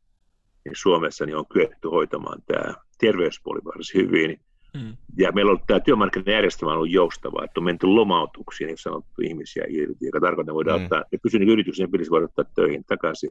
niin 0.65 0.75
Suomessa 0.75 1.25
niin 1.25 1.37
on 1.37 1.47
kyetty 1.47 1.87
hoitamaan 1.87 2.41
tämä 2.45 2.73
terveyspuoli 2.99 3.59
varsin 3.65 4.01
hyvin. 4.01 4.39
Mm. 4.75 4.97
Ja 5.17 5.31
meillä 5.31 5.51
on 5.51 5.59
tämä 5.67 5.79
työmarkkinajärjestelmä 5.79 6.71
on 6.71 6.77
ollut 6.77 6.91
joustava, 6.91 7.43
että 7.43 7.59
on 7.59 7.63
menty 7.63 7.87
lomautuksiin, 7.87 8.67
niin 8.67 8.77
sanottu 8.77 9.21
ihmisiä 9.21 9.63
irti, 9.69 10.05
joka 10.05 10.19
tarkoittaa, 10.19 10.51
että 10.51 10.53
voidaan 10.53 10.79
mm. 10.79 10.83
ottaa, 10.83 11.03
ja 11.11 11.17
pysynyt 11.23 11.49
yrityksen 11.49 11.91
pitäisi 11.91 12.11
voida 12.11 12.25
ottaa 12.25 12.45
töihin 12.55 12.83
takaisin. 12.85 13.29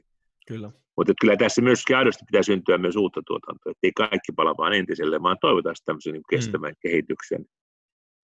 Kyllä. 0.48 0.70
Mutta 0.96 1.12
kyllä 1.20 1.36
tässä 1.36 1.62
myöskin 1.62 1.96
aidosti 1.96 2.24
pitää 2.26 2.42
syntyä 2.42 2.78
myös 2.78 2.96
uutta 2.96 3.22
tuotantoa, 3.26 3.70
että 3.70 3.86
ei 3.86 3.92
kaikki 3.92 4.32
pala 4.36 4.56
vaan 4.56 4.72
entiselle, 4.72 5.22
vaan 5.22 5.36
toivotaan 5.40 5.76
tämmöisen 5.84 6.12
niin 6.12 6.22
kestävän 6.30 6.70
mm. 6.70 6.76
kehityksen, 6.82 7.46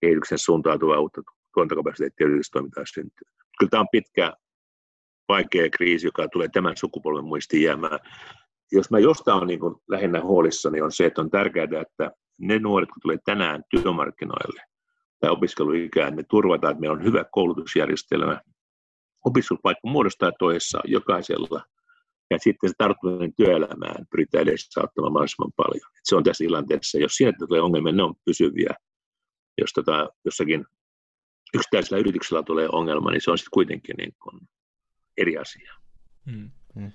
kehityksen 0.00 0.38
suuntautuvaa 0.38 1.00
uutta 1.00 1.22
tuotantokapasiteettia 1.54 2.26
yritystoimintaa 2.26 2.84
syntyy. 2.94 3.26
Kyllä 3.58 3.70
tämä 3.70 3.80
on 3.80 3.86
pitkä, 3.92 4.32
vaikea 5.28 5.70
kriisi, 5.70 6.06
joka 6.06 6.28
tulee 6.28 6.48
tämän 6.48 6.76
sukupolven 6.76 7.24
muistiin 7.24 7.62
jäämään. 7.62 7.98
Jos 8.72 8.90
mä 8.90 8.98
jostain 8.98 9.40
on 9.42 9.46
niin 9.46 9.60
lähinnä 9.88 10.20
huolissani, 10.20 10.80
on 10.80 10.92
se, 10.92 11.06
että 11.06 11.20
on 11.20 11.30
tärkeää, 11.30 11.64
että 11.64 12.10
ne 12.40 12.58
nuoret, 12.58 12.88
kun 12.88 13.02
tulee 13.02 13.18
tänään 13.24 13.62
työmarkkinoille 13.70 14.62
tai 15.20 15.30
opiskeluikään, 15.30 16.14
me 16.14 16.22
turvataan, 16.22 16.70
että 16.70 16.80
meillä 16.80 16.96
on 16.96 17.04
hyvä 17.04 17.24
koulutusjärjestelmä. 17.32 18.40
Opiskelupaikka 19.24 19.88
muodostaa 19.88 20.32
toisessa 20.38 20.80
jokaisella. 20.84 21.60
Ja 22.30 22.38
sitten 22.38 22.70
se 22.70 22.74
tarttuminen 22.78 23.34
työelämään 23.36 24.06
pyritään 24.10 24.46
saattamaan 24.56 25.12
mahdollisimman 25.12 25.52
paljon. 25.56 25.90
Et 25.96 26.04
se 26.04 26.16
on 26.16 26.24
tässä 26.24 26.44
tilanteessa. 26.44 26.98
Jos 26.98 27.12
siinä 27.12 27.32
tulee 27.38 27.60
ongelmia, 27.60 27.92
ne 27.92 28.02
on 28.02 28.14
pysyviä. 28.24 28.74
Jos 29.60 29.72
tota, 29.72 30.08
jossakin 30.24 30.66
yksittäisellä 31.54 31.98
yrityksellä 31.98 32.42
tulee 32.42 32.68
ongelma, 32.72 33.10
niin 33.10 33.20
se 33.20 33.30
on 33.30 33.38
sitten 33.38 33.54
kuitenkin 33.54 33.94
niin 33.98 34.14
kuin 34.22 34.40
eri 35.16 35.38
asia. 35.38 35.74
Hmm. 36.30 36.50
Hmm. 36.74 36.92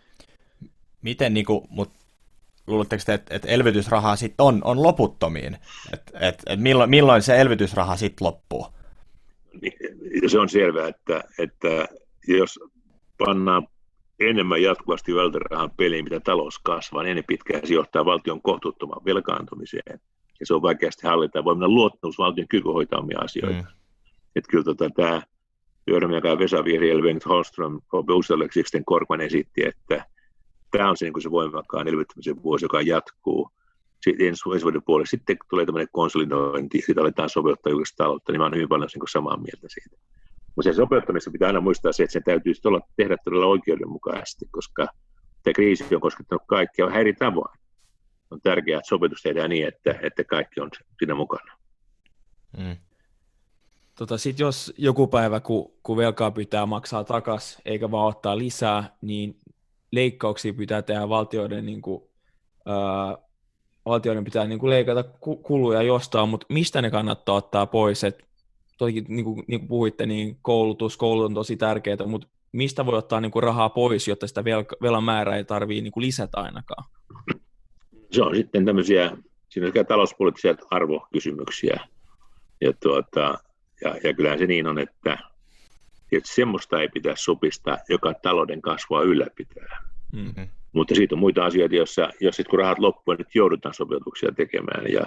Miten, 1.01 1.33
niin 1.33 1.45
kuin, 1.45 1.67
mut 1.69 1.89
luuletteko 2.67 3.03
te, 3.05 3.13
että, 3.13 3.35
että 3.35 3.47
elvytysrahaa 3.47 4.15
sitten 4.15 4.43
on, 4.45 4.61
on 4.63 4.83
loputtomiin? 4.83 5.57
Että 5.93 6.19
et, 6.19 6.43
et 6.45 6.59
milloin, 6.59 6.89
milloin 6.89 7.21
se 7.21 7.41
elvytysraha 7.41 7.95
sitten 7.95 8.25
loppuu? 8.25 8.67
Se 10.27 10.39
on 10.39 10.49
selvää, 10.49 10.87
että, 10.87 11.23
että 11.39 11.87
jos 12.27 12.59
pannaan 13.17 13.67
enemmän 14.19 14.61
jatkuvasti 14.61 15.15
valtarahan 15.15 15.71
peliin, 15.77 16.03
mitä 16.03 16.19
talous 16.19 16.59
kasvaa, 16.59 17.03
niin 17.03 17.09
ennen 17.09 17.23
pitkään 17.27 17.67
se 17.67 17.73
johtaa 17.73 18.05
valtion 18.05 18.41
kohtuuttomaan 18.41 19.05
velkaantumiseen. 19.05 19.99
Ja 20.39 20.45
se 20.45 20.53
on 20.53 20.61
vaikeasti 20.61 21.07
hallita. 21.07 21.43
Voi 21.43 21.55
mennä 21.55 21.67
luottamus 21.67 22.17
valtion 22.17 22.47
kyky 22.47 22.67
hoitaa 22.67 22.99
omia 22.99 23.19
asioita. 23.19 23.61
Mm. 23.61 23.67
Että 24.35 24.51
kyllä 24.51 24.63
tota, 24.63 24.89
tämä 24.89 25.21
työryhmä, 25.85 26.15
joka 26.15 26.39
Vesa 26.39 26.63
Vihriel, 26.63 27.01
Bengt 27.01 27.25
Holström, 27.25 27.81
Korkman 28.85 29.21
esitti, 29.21 29.65
että 29.65 30.05
tämä 30.77 30.89
on 30.89 30.97
se, 30.97 31.05
niin 31.05 31.21
se 31.21 31.31
voimakkaan 31.31 31.87
elvyttämisen 31.87 32.43
vuosi, 32.43 32.65
joka 32.65 32.81
jatkuu. 32.81 33.51
Sitten 34.03 34.27
ensi, 34.27 34.41
ensi 34.53 34.63
vuoden 34.63 34.83
puolella 34.83 35.05
sitten 35.05 35.37
tulee 35.49 35.65
tämmöinen 35.65 35.87
konsolidointi, 35.91 36.77
sitten 36.77 36.99
aletaan 36.99 37.29
sopeuttaa 37.29 37.71
julkista 37.71 38.03
taloutta, 38.03 38.31
niin 38.31 38.39
mä 38.39 38.45
olen 38.45 38.55
hyvin 38.55 38.69
paljon 38.69 38.89
niin 38.95 39.07
samaa 39.11 39.37
mieltä 39.37 39.67
siitä. 39.67 39.97
Mutta 40.55 40.71
se 40.71 40.73
sopeuttamista 40.73 41.31
pitää 41.31 41.47
aina 41.47 41.61
muistaa 41.61 41.91
se, 41.91 42.03
että 42.03 42.13
se 42.13 42.21
täytyy 42.21 42.53
olla, 42.65 42.81
tehdä 42.95 43.17
todella 43.23 43.45
oikeudenmukaisesti, 43.45 44.45
koska 44.51 44.87
tämä 45.43 45.53
kriisi 45.53 45.95
on 45.95 46.01
koskettanut 46.01 46.43
kaikkia 46.47 46.85
vähän 46.85 47.01
eri 47.01 47.13
tavoin. 47.13 47.59
On 48.31 48.41
tärkeää, 48.41 48.79
että 48.79 48.89
sopeutus 48.89 49.21
tehdään 49.21 49.49
niin, 49.49 49.67
että, 49.67 49.99
että 50.01 50.23
kaikki 50.23 50.61
on 50.61 50.69
siinä 50.99 51.15
mukana. 51.15 51.57
Mm. 52.57 52.75
Tota, 53.95 54.17
Sitten 54.17 54.45
jos 54.45 54.73
joku 54.77 55.07
päivä, 55.07 55.39
kun, 55.39 55.71
kun 55.83 55.97
velkaa 55.97 56.31
pitää 56.31 56.65
maksaa 56.65 57.03
takaisin 57.03 57.61
eikä 57.65 57.91
vaan 57.91 58.07
ottaa 58.07 58.37
lisää, 58.37 58.95
niin 59.01 59.39
leikkauksia 59.91 60.53
pitää 60.53 60.81
tehdä 60.81 61.09
valtioiden, 61.09 61.65
niin 61.65 61.81
kuin, 61.81 62.03
ää, 62.65 63.17
valtioiden 63.85 64.23
pitää 64.23 64.45
niin 64.45 64.59
kuin 64.59 64.69
leikata 64.69 65.03
kuluja 65.43 65.81
jostain, 65.81 66.29
mutta 66.29 66.47
mistä 66.49 66.81
ne 66.81 66.91
kannattaa 66.91 67.35
ottaa 67.35 67.65
pois? 67.65 68.03
Et, 68.03 68.25
toki 68.77 69.05
niin 69.07 69.25
kuin, 69.25 69.43
niin 69.47 69.59
kuin 69.59 69.67
puhuitte, 69.67 70.05
niin 70.05 70.37
koulutus, 70.41 70.97
koulutus 70.97 71.29
on 71.29 71.33
tosi 71.33 71.57
tärkeää, 71.57 72.05
mutta 72.05 72.27
mistä 72.51 72.85
voi 72.85 72.97
ottaa 72.97 73.21
niin 73.21 73.31
kuin 73.31 73.43
rahaa 73.43 73.69
pois, 73.69 74.07
jotta 74.07 74.27
sitä 74.27 74.43
velka, 74.43 74.75
velan 74.81 75.03
määrää 75.03 75.37
ei 75.37 75.45
tarvitse 75.45 75.81
niin 75.81 75.93
lisätä 75.95 76.37
ainakaan? 76.37 76.85
Se 78.11 78.23
on 78.23 78.35
sitten 78.35 78.65
tämmöisiä 78.65 79.17
siinä 79.55 79.71
on 79.79 79.85
talouspoliittisia 79.85 80.55
arvokysymyksiä. 80.71 81.79
Ja, 82.61 82.73
tuota, 82.73 83.37
ja, 83.83 83.95
ja 84.03 84.13
kyllähän 84.13 84.39
se 84.39 84.45
niin 84.45 84.67
on, 84.67 84.79
että 84.79 85.17
että 86.17 86.33
semmoista 86.33 86.81
ei 86.81 86.89
pitäisi 86.89 87.23
sopistaa, 87.23 87.77
joka 87.89 88.13
talouden 88.13 88.61
kasvua 88.61 89.01
ylläpitää. 89.01 89.83
Mm-hmm. 90.11 90.47
Mutta 90.73 90.95
siitä 90.95 91.15
on 91.15 91.19
muita 91.19 91.45
asioita, 91.45 91.75
joissa, 91.75 92.09
jos 92.19 92.35
sit 92.35 92.47
kun 92.47 92.59
rahat 92.59 92.79
loppuvat, 92.79 93.19
nyt 93.19 93.35
joudutaan 93.35 93.73
sopeutuksia 93.73 94.31
tekemään. 94.31 94.85
Ja, 94.91 95.01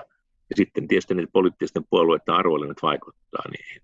ja 0.50 0.56
sitten 0.56 0.88
tietysti 0.88 1.14
niitä 1.14 1.32
poliittisten 1.32 1.84
puolueiden 1.90 2.34
arvoilijat 2.34 2.82
vaikuttaa 2.82 3.42
niihin. 3.50 3.82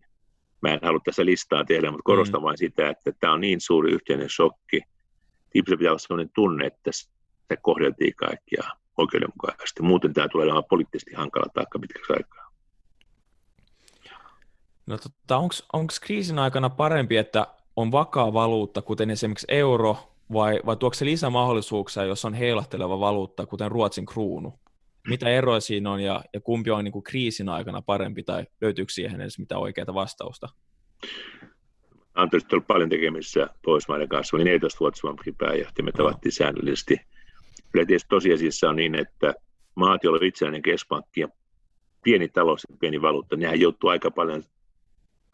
Mä 0.62 0.68
en 0.68 0.80
halua 0.82 1.00
tässä 1.04 1.24
listaa 1.24 1.64
tehdä, 1.64 1.90
mutta 1.90 2.02
korostan 2.04 2.40
mm. 2.40 2.44
vain 2.44 2.58
sitä, 2.58 2.90
että 2.90 3.12
tämä 3.20 3.32
on 3.32 3.40
niin 3.40 3.60
suuri 3.60 3.92
yhteinen 3.92 4.30
shokki. 4.30 4.80
Ihmisellä 5.54 5.78
pitää 5.78 5.92
olla 5.92 5.98
sellainen 5.98 6.30
tunne, 6.34 6.66
että 6.66 6.92
se 6.92 7.56
kohdeltiin 7.62 8.14
kaikkia 8.16 8.62
oikeudenmukaisesti. 8.98 9.82
Muuten 9.82 10.14
tämä 10.14 10.28
tulee 10.28 10.44
olemaan 10.44 10.64
poliittisesti 10.70 11.14
hankala 11.14 11.46
taakka 11.54 11.78
pitkäksi 11.78 12.12
aikaa. 12.12 12.43
No 14.86 14.98
tota, 14.98 15.38
onko 15.72 15.92
kriisin 16.00 16.38
aikana 16.38 16.70
parempi, 16.70 17.16
että 17.16 17.46
on 17.76 17.92
vakaa 17.92 18.32
valuutta, 18.32 18.82
kuten 18.82 19.10
esimerkiksi 19.10 19.46
euro, 19.48 19.96
vai, 20.32 20.60
vai 20.66 20.76
tuoko 20.76 20.94
se 20.94 21.04
lisämahdollisuuksia, 21.04 22.04
jos 22.04 22.24
on 22.24 22.34
heilahteleva 22.34 23.00
valuutta, 23.00 23.46
kuten 23.46 23.70
Ruotsin 23.70 24.06
kruunu? 24.06 24.58
Mitä 25.08 25.28
eroja 25.28 25.60
siinä 25.60 25.90
on 25.90 26.00
ja, 26.00 26.24
ja 26.32 26.40
kumpi 26.40 26.70
on 26.70 26.84
niin 26.84 26.92
kuin 26.92 27.02
kriisin 27.02 27.48
aikana 27.48 27.82
parempi, 27.82 28.22
tai 28.22 28.46
löytyykö 28.60 28.92
siihen 28.92 29.20
edes 29.20 29.38
mitä 29.38 29.58
oikeaa 29.58 29.94
vastausta? 29.94 30.48
On 32.16 32.30
tietysti 32.30 32.54
ollut 32.54 32.66
paljon 32.66 32.88
tekemisissä 32.88 33.48
Pohjoismaiden 33.64 34.08
kanssa. 34.08 34.36
Olin 34.36 34.44
14 34.44 34.80
vuotta 34.80 35.00
Suomen 35.00 35.34
pääjohtaja, 35.38 35.84
me 35.84 35.92
tavattiin 35.92 36.32
säännöllisesti. 36.32 36.96
Kyllä 37.72 37.86
tietysti 37.86 38.08
tosiasiassa 38.08 38.68
on 38.68 38.76
niin, 38.76 38.94
että 38.94 39.34
maat, 39.74 40.04
joilla 40.04 40.18
on 40.18 40.26
itsenäinen 40.26 40.62
keskuspankki 40.62 41.20
ja 41.20 41.28
pieni 42.02 42.28
talous 42.28 42.66
ja 42.70 42.76
pieni 42.80 43.02
valuutta, 43.02 43.36
nehän 43.36 43.60
joutuu 43.60 43.90
aika 43.90 44.10
paljon 44.10 44.42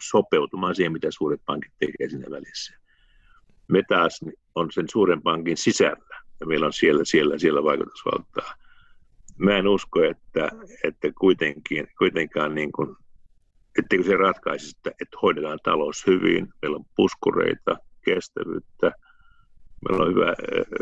sopeutumaan 0.02 0.74
siihen, 0.74 0.92
mitä 0.92 1.08
suuret 1.10 1.40
pankit 1.46 1.72
tekevät 1.78 2.10
siinä 2.10 2.30
välissä. 2.30 2.74
Me 3.68 3.82
taas 3.88 4.20
on 4.54 4.72
sen 4.72 4.88
suuren 4.90 5.22
pankin 5.22 5.56
sisällä 5.56 6.20
ja 6.40 6.46
meillä 6.46 6.66
on 6.66 6.72
siellä, 6.72 7.04
siellä, 7.04 7.38
siellä 7.38 7.64
vaikutusvaltaa. 7.64 8.54
Mä 9.38 9.56
en 9.56 9.68
usko, 9.68 10.02
että, 10.02 10.50
että 10.84 11.08
kuitenkin, 11.20 11.88
kuitenkaan 11.98 12.54
niin 12.54 12.72
kuin, 12.72 12.96
etteikö 13.78 14.04
se 14.04 14.16
ratkaisi, 14.16 14.76
että, 14.76 14.90
että 14.90 15.18
hoidetaan 15.22 15.58
talous 15.64 16.06
hyvin, 16.06 16.48
meillä 16.62 16.76
on 16.76 16.84
puskureita, 16.96 17.76
kestävyyttä, 18.04 18.92
meillä 19.88 20.04
on 20.04 20.10
hyvä, 20.10 20.34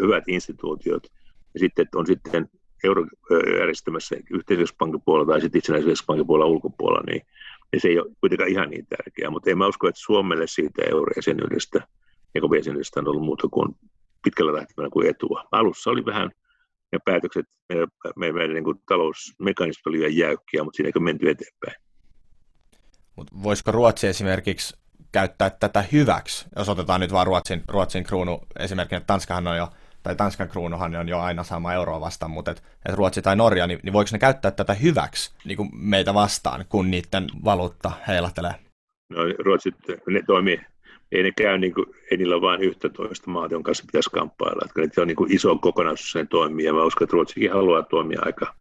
hyvät 0.02 0.24
instituutiot 0.28 1.07
ja 1.54 1.61
sitten 1.61 1.87
on 1.94 2.07
sitten 2.07 2.50
eurojärjestelmässä 2.85 4.16
yhteisöspankin 4.31 5.00
puolella 5.04 5.33
tai 5.33 5.40
sitten 5.40 5.59
itsenäisessä 5.59 6.04
puolella 6.26 6.50
ulkopuolella, 6.50 7.04
niin 7.07 7.22
niin 7.72 7.81
se 7.81 7.88
ei 7.88 7.98
ole 7.98 8.11
kuitenkaan 8.20 8.50
ihan 8.50 8.70
niin 8.70 8.87
tärkeää, 8.87 9.31
mutta 9.31 9.50
en 9.50 9.59
mä 9.59 9.66
usko, 9.66 9.88
että 9.88 10.00
Suomelle 10.00 10.46
siitä 10.46 10.83
eurojäsenyydestä 10.90 11.81
ja 12.35 12.40
jäsenyydestä 12.57 13.00
on 13.00 13.09
ollut 13.09 13.24
muuta 13.24 13.48
kuin 13.48 13.76
pitkällä 14.24 14.52
tähtäimellä 14.52 14.90
kuin 14.92 15.09
etua. 15.09 15.44
Alussa 15.52 15.90
oli 15.90 16.04
vähän 16.04 16.31
ja 16.92 16.98
päätökset, 17.04 17.46
meidän, 17.68 17.88
meidän, 18.16 18.35
meidän 18.35 18.54
niin 18.54 18.64
kuin 18.64 18.83
talousmekanismit 18.88 19.87
oli 19.87 19.98
liian 19.98 20.16
jäykkiä, 20.16 20.64
mutta 20.64 20.76
siinä 20.76 20.90
ei 20.96 21.02
menty 21.02 21.31
eteenpäin. 21.31 21.83
Mut 23.16 23.26
voisiko 23.42 23.72
Ruotsi 23.72 24.07
esimerkiksi 24.07 24.76
käyttää 25.12 25.50
tätä 25.50 25.85
hyväksi, 25.92 26.46
jos 26.57 26.68
otetaan 26.68 27.00
nyt 27.00 27.12
vaan 27.12 27.26
Ruotsin, 27.26 27.62
Ruotsin 27.68 28.04
kruunu 28.04 28.40
esimerkkinä, 28.59 28.96
että 28.96 29.07
Tanskahan 29.07 29.46
on 29.46 29.57
jo 29.57 29.68
tai 30.02 30.16
Tanskan 30.16 30.48
kruunuhan 30.48 30.96
on 30.96 31.08
jo 31.08 31.18
aina 31.18 31.44
sama 31.44 31.72
euroa 31.72 32.00
vastaan, 32.00 32.30
mutta 32.30 32.50
et, 32.50 32.62
et 32.88 32.94
Ruotsi 32.94 33.22
tai 33.22 33.37
Norja, 33.37 33.66
niin, 33.66 33.80
niin 33.82 33.92
voiko 33.92 34.08
ne 34.12 34.18
käyttää 34.18 34.50
tätä 34.50 34.74
hyväksi 34.74 35.34
niin 35.44 35.56
kuin 35.56 35.70
meitä 35.72 36.14
vastaan, 36.14 36.64
kun 36.68 36.90
niiden 36.90 37.26
valuutta 37.44 37.92
heilahtelee? 38.08 38.54
No 39.11 39.18
Ruotsit, 39.38 39.74
ne 40.06 40.22
toimii, 40.26 40.61
ei 41.12 41.22
ne 41.22 41.32
käy 41.37 41.58
niin 41.58 41.74
kuin, 41.74 41.87
ei 42.11 42.16
niillä 42.16 42.34
ole 42.34 42.42
vain 42.42 42.62
yhtä 42.62 42.88
toista 42.88 43.30
maata, 43.30 43.54
jonka 43.54 43.68
kanssa 43.68 43.84
pitäisi 43.87 44.11
kamppailla. 44.11 44.62
Että 44.64 44.94
se 44.94 45.00
on 45.00 45.08
niin 45.08 45.16
kuin 45.16 45.32
iso 45.32 45.56
kokonaisuus 45.56 46.12
sen 46.12 46.28
toimii, 46.28 46.66
ja 46.66 46.72
mä 46.72 46.84
uskon, 46.84 47.04
että 47.04 47.14
Ruotsikin 47.14 47.52
haluaa 47.52 47.82
toimia 47.82 48.20
aika 48.24 48.54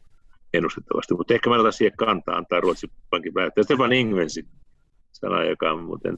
ennustettavasti. 0.54 1.14
Mutta 1.14 1.34
ehkä 1.34 1.50
mä 1.50 1.56
otan 1.56 1.74
siihen 1.74 1.98
kantaa, 1.98 2.36
antaa 2.36 2.60
Ruotsin 2.60 2.90
pankin 3.10 3.34
päättää. 3.34 3.64
Stefan 3.64 3.94
Ingvensi, 3.94 4.46
sana, 5.12 5.44
joka 5.44 5.72
on 5.72 5.84
muuten 5.84 6.18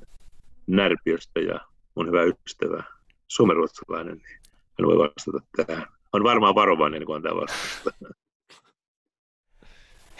Närpiöstä 0.67 1.39
ja 1.39 1.59
mun 1.95 2.07
hyvä 2.07 2.23
ystävä, 2.23 2.83
suomenruotsalainen, 3.27 4.17
niin 4.17 4.39
en 4.79 4.85
voi 4.85 4.97
vastata 4.97 5.39
tähän. 5.55 5.87
On 6.13 6.23
varmaan 6.23 6.55
varovainen, 6.55 7.05
kun 7.05 7.15
antaa 7.15 7.35
vastausta. 7.35 7.91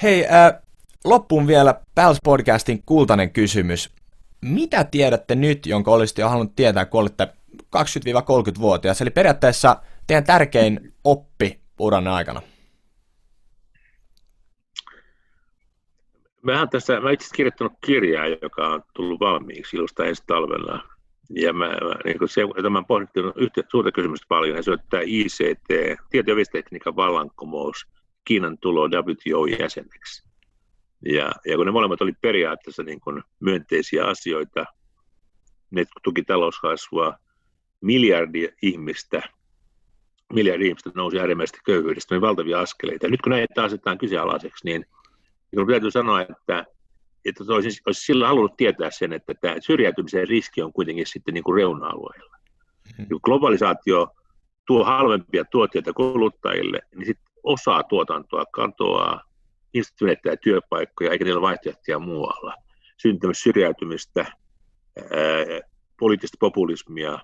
Hei, 0.02 0.26
äh, 0.26 0.62
loppuun 1.06 1.48
vielä 1.48 1.82
Pals 1.96 2.18
Podcastin 2.24 2.84
kultainen 2.86 3.32
kysymys. 3.32 3.90
Mitä 4.42 4.84
tiedätte 4.84 5.36
nyt, 5.36 5.66
jonka 5.66 5.92
olisitte 5.92 6.22
jo 6.22 6.30
halunnut 6.30 6.56
tietää, 6.56 6.86
kun 6.86 7.02
olette 7.02 7.28
20-30-vuotias? 7.76 9.02
Eli 9.02 9.10
periaatteessa 9.10 9.78
teidän 10.08 10.24
tärkein 10.24 10.94
oppi 11.04 11.60
uranne 11.80 12.10
aikana. 12.10 12.42
Mä, 16.42 16.68
tässä, 16.72 17.00
mä 17.00 17.12
itse 17.12 17.36
kirjoittanut 17.36 17.74
kirjaa, 17.86 18.28
joka 18.28 18.68
on 18.68 18.84
tullut 18.94 19.20
valmiiksi 19.20 19.78
ilusta 19.78 20.06
ensi 20.06 20.24
talvella 20.28 20.84
ja 21.30 21.54
mä, 21.54 21.70
niin 22.06 22.18
se, 22.26 22.42
tämän 22.64 22.86
pohdittiin 22.86 23.26
yhtä 23.36 23.64
suurta 23.72 23.92
kysymystä 23.92 24.26
paljon, 24.30 24.58
ja 24.58 24.64
se 24.64 24.72
on 24.72 24.78
tämä 24.90 25.04
ICT, 25.06 25.68
tieto- 26.10 26.32
ja 26.86 26.96
vallankumous, 26.96 27.88
Kiinan 28.26 28.58
tulo 28.58 28.88
WTO-jäseneksi. 28.88 30.30
Ja, 31.06 31.32
ja 31.46 31.58
kun 31.58 31.66
ne 31.66 31.72
molemmat 31.72 32.02
oli 32.02 32.14
periaatteessa 32.22 32.84
niin 32.84 33.00
kuin 33.00 33.24
myönteisiä 33.40 34.06
asioita, 34.06 34.66
ne 35.72 35.86
tuki 36.04 36.24
talouskasvua, 36.24 37.14
miljardia 37.82 38.50
ihmistä, 38.62 39.22
miljardi 40.34 40.68
ihmistä 40.68 40.92
nousi 40.96 41.20
äärimmäisesti 41.20 41.60
köyhyydestä, 41.66 42.16
niin 42.16 42.22
valtavia 42.22 42.60
askeleita. 42.60 43.06
Ja 43.06 43.10
nyt 43.10 43.22
kun 43.22 43.30
näitä 43.30 43.64
asetetaan 43.64 43.98
kyseenalaiseksi, 43.98 44.66
niin, 44.66 44.86
niin 45.56 45.68
täytyy 45.68 45.92
sanoa, 45.92 46.22
että, 46.22 46.66
että 47.26 47.44
olisin, 47.48 47.72
olisi 47.86 48.02
silloin 48.02 48.28
halunnut 48.30 48.58
tietää 48.58 48.92
sen, 48.92 49.14
että 49.14 49.34
tämä 49.34 49.56
syrjäytymisen 49.60 50.28
riski 50.28 50.62
on 50.62 50.74
kuitenkin 50.74 51.08
sitten 51.08 51.34
niin 51.34 51.44
kuin 51.44 51.56
reuna-alueilla. 51.56 52.38
Mm-hmm. 52.98 53.20
Globalisaatio 53.24 54.08
tuo 54.68 54.84
halvempia 54.84 55.46
tuotteita 55.46 55.94
kuluttajille, 55.94 56.80
niin 56.96 57.06
sitten 57.06 57.26
osa 57.44 57.84
tuotantoa 57.84 58.46
katoaa, 58.52 59.22
ihmiset 59.74 60.02
menettää 60.02 60.36
työpaikkoja, 60.36 61.12
eikä 61.12 61.26
niillä 61.26 61.42
vaihtoehtoja 61.42 62.00
muualla. 62.00 62.56
Syntyy 62.98 63.34
syrjäytymistä, 63.34 64.22
ää, 64.22 65.06
poliittista 66.00 66.38
populismia 66.40 67.20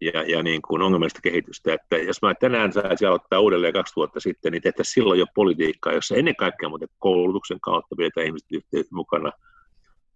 ja, 0.00 0.22
ja 0.22 0.42
niin 0.42 0.62
kuin 0.62 0.82
ongelmallista 0.82 1.20
kehitystä. 1.22 1.74
Että 1.74 1.96
jos 1.96 2.22
mä 2.22 2.34
tänään 2.34 2.72
saisin 2.72 3.08
aloittaa 3.08 3.40
uudelleen 3.40 3.72
kaksi 3.72 3.96
vuotta 3.96 4.20
sitten, 4.20 4.52
niin 4.52 4.62
tehtäisiin 4.62 4.94
silloin 4.94 5.20
jo 5.20 5.26
politiikkaa, 5.34 5.92
jossa 5.92 6.16
ennen 6.16 6.36
kaikkea 6.36 6.68
muuten 6.68 6.88
koulutuksen 6.98 7.60
kautta 7.60 7.96
pidetään 7.96 8.26
ihmiset 8.26 8.48
mukana, 8.90 9.32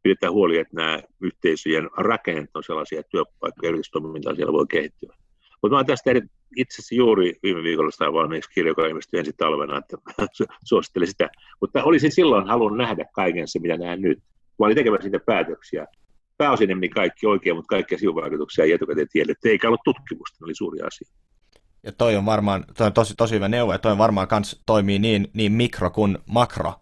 pidetään 0.03 0.33
huoli, 0.33 0.59
että 0.59 0.77
nämä 0.77 1.01
yhteisöjen 1.21 1.91
rakennet 1.97 2.51
on 2.55 2.65
sellaisia 2.65 3.03
työpaikkoja, 3.03 3.69
yritystoimintaa 3.69 4.35
siellä 4.35 4.53
voi 4.53 4.67
kehittyä. 4.67 5.17
Mutta 5.63 5.75
mä 5.75 5.79
oon 5.79 5.87
tästä 5.87 6.11
itse 6.57 6.75
asiassa 6.75 6.95
juuri 6.95 7.35
viime 7.43 7.63
viikolla 7.63 7.91
sitä 7.91 8.13
valmiiksi 8.13 8.51
kirja, 8.51 8.71
joka 8.71 8.87
ilmestyi 8.87 9.19
ensi 9.19 9.33
talvena, 9.37 9.79
että 9.79 9.97
suosittelen 10.69 11.09
sitä. 11.09 11.31
Mutta 11.61 11.85
olisin 11.85 12.13
silloin 12.13 12.47
halunnut 12.47 12.79
nähdä 12.79 13.05
kaiken 13.15 13.49
se, 13.49 13.59
mitä 13.59 13.77
näen 13.77 14.03
nyt. 14.03 14.19
Mä 14.59 14.67
olin 14.67 14.77
tekemässä 14.77 15.05
niitä 15.05 15.25
päätöksiä. 15.27 15.87
Pääosin 16.37 16.69
ne 16.69 16.75
meni 16.75 16.89
kaikki 16.89 17.27
oikein, 17.27 17.57
mutta 17.57 17.69
kaikkia 17.69 17.99
sivuvaikutuksia 17.99 18.65
ei 18.65 18.73
etukäteen 18.73 19.09
tiedetty. 19.13 19.49
Eikä 19.49 19.69
ollut 19.69 19.81
tutkimusta, 19.85 20.37
ne 20.41 20.45
oli 20.45 20.55
suuri 20.55 20.81
asia. 20.81 21.09
Ja 21.83 21.93
toi 21.93 22.17
on 22.17 22.27
varmaan, 22.27 22.65
toi 22.77 22.87
on 22.87 22.93
tosi, 22.93 23.15
tosi 23.17 23.35
hyvä 23.35 23.49
neuvo, 23.49 23.73
ja 23.73 23.79
toi 23.79 23.93
on 23.93 23.99
varmaan 23.99 24.29
kans 24.29 24.63
toimii 24.67 24.99
niin, 24.99 25.29
niin 25.33 25.53
mikro 25.53 25.91
kuin 25.91 26.19
makro 26.27 26.73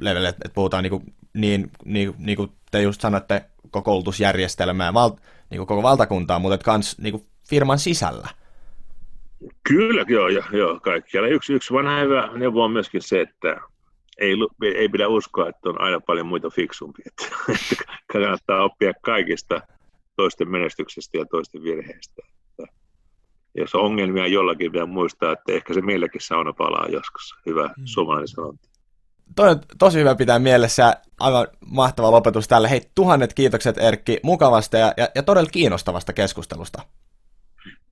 level, 0.00 0.24
että 0.24 0.48
puhutaan 0.54 0.82
niinku, 0.82 1.02
niin, 1.34 1.70
niin, 1.84 2.14
niin 2.18 2.36
kuin 2.36 2.50
te 2.70 2.82
just 2.82 3.00
sanoitte, 3.00 3.44
koko 3.62 3.82
koulutusjärjestelmää, 3.82 4.94
val, 4.94 5.10
niin 5.50 5.58
kuin 5.58 5.66
koko 5.66 5.82
valtakuntaa, 5.82 6.38
mutta 6.38 6.54
et 6.54 6.62
kans 6.62 6.98
niin 6.98 7.12
kuin 7.12 7.26
firman 7.48 7.78
sisällä. 7.78 8.28
Kyllä, 9.68 10.04
joo, 10.08 10.28
joo, 10.28 10.44
joo 10.52 10.80
kaikkialla. 10.80 11.28
Yksi, 11.28 11.52
yksi 11.52 11.74
vanha 11.74 12.00
hyvä 12.00 12.28
neuvo 12.34 12.64
on 12.64 12.72
myöskin 12.72 13.02
se, 13.02 13.20
että 13.20 13.60
ei, 14.18 14.34
ei 14.74 14.88
pidä 14.88 15.08
uskoa, 15.08 15.48
että 15.48 15.68
on 15.68 15.80
aina 15.80 16.00
paljon 16.00 16.26
muita 16.26 16.50
fiksumpia. 16.50 17.04
Että 17.06 17.36
kannattaa 18.12 18.64
oppia 18.64 18.92
kaikista 19.02 19.60
toisten 20.16 20.50
menestyksestä 20.50 21.18
ja 21.18 21.24
toisten 21.30 21.62
virheistä. 21.62 22.22
Että 22.26 22.74
jos 23.54 23.74
on 23.74 23.80
ongelmia 23.80 24.26
jollakin, 24.26 24.72
vielä 24.72 24.86
muistaa, 24.86 25.32
että 25.32 25.52
ehkä 25.52 25.74
se 25.74 25.80
meilläkin 25.80 26.20
sauna 26.20 26.52
palaa 26.52 26.88
joskus. 26.88 27.34
Hyvä 27.46 27.66
mm. 27.66 27.82
suomalainen 27.84 28.28
sanonta. 28.28 28.68
Toi 29.36 29.50
on 29.50 29.60
tosi 29.78 29.98
hyvä 29.98 30.14
pitää 30.14 30.38
mielessä. 30.38 30.96
Aivan 31.20 31.46
mahtava 31.66 32.10
lopetus 32.10 32.48
tälle. 32.48 32.70
Hei, 32.70 32.80
tuhannet 32.94 33.34
kiitokset 33.34 33.78
Erkki 33.78 34.20
mukavasta 34.22 34.76
ja, 34.76 34.94
ja, 34.96 35.08
ja 35.14 35.22
todella 35.22 35.50
kiinnostavasta 35.50 36.12
keskustelusta. 36.12 36.82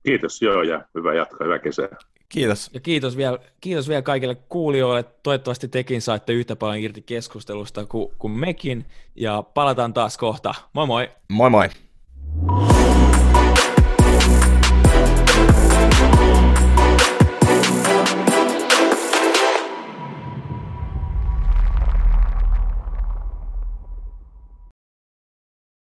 Kiitos, 0.03 0.41
joo, 0.41 0.63
ja 0.63 0.85
hyvää 0.95 1.13
jatkaa, 1.13 1.45
hyvää 1.45 1.59
kesää. 1.59 1.89
Kiitos. 2.31 2.69
Ja 2.73 2.79
kiitos 2.79 3.17
vielä, 3.17 3.39
kiitos 3.61 3.89
vielä 3.89 4.01
kaikille 4.01 4.35
kuulijoille. 4.35 5.03
Toivottavasti 5.03 5.67
tekin 5.67 6.01
saitte 6.01 6.33
yhtä 6.33 6.55
paljon 6.55 6.83
irti 6.83 7.01
keskustelusta 7.01 7.85
kuin, 7.85 8.11
kuin 8.19 8.31
mekin. 8.31 8.85
Ja 9.15 9.43
palataan 9.53 9.93
taas 9.93 10.17
kohta. 10.17 10.53
Moi 10.73 10.87
moi! 10.87 11.09
Moi 11.29 11.49
moi! 11.49 11.69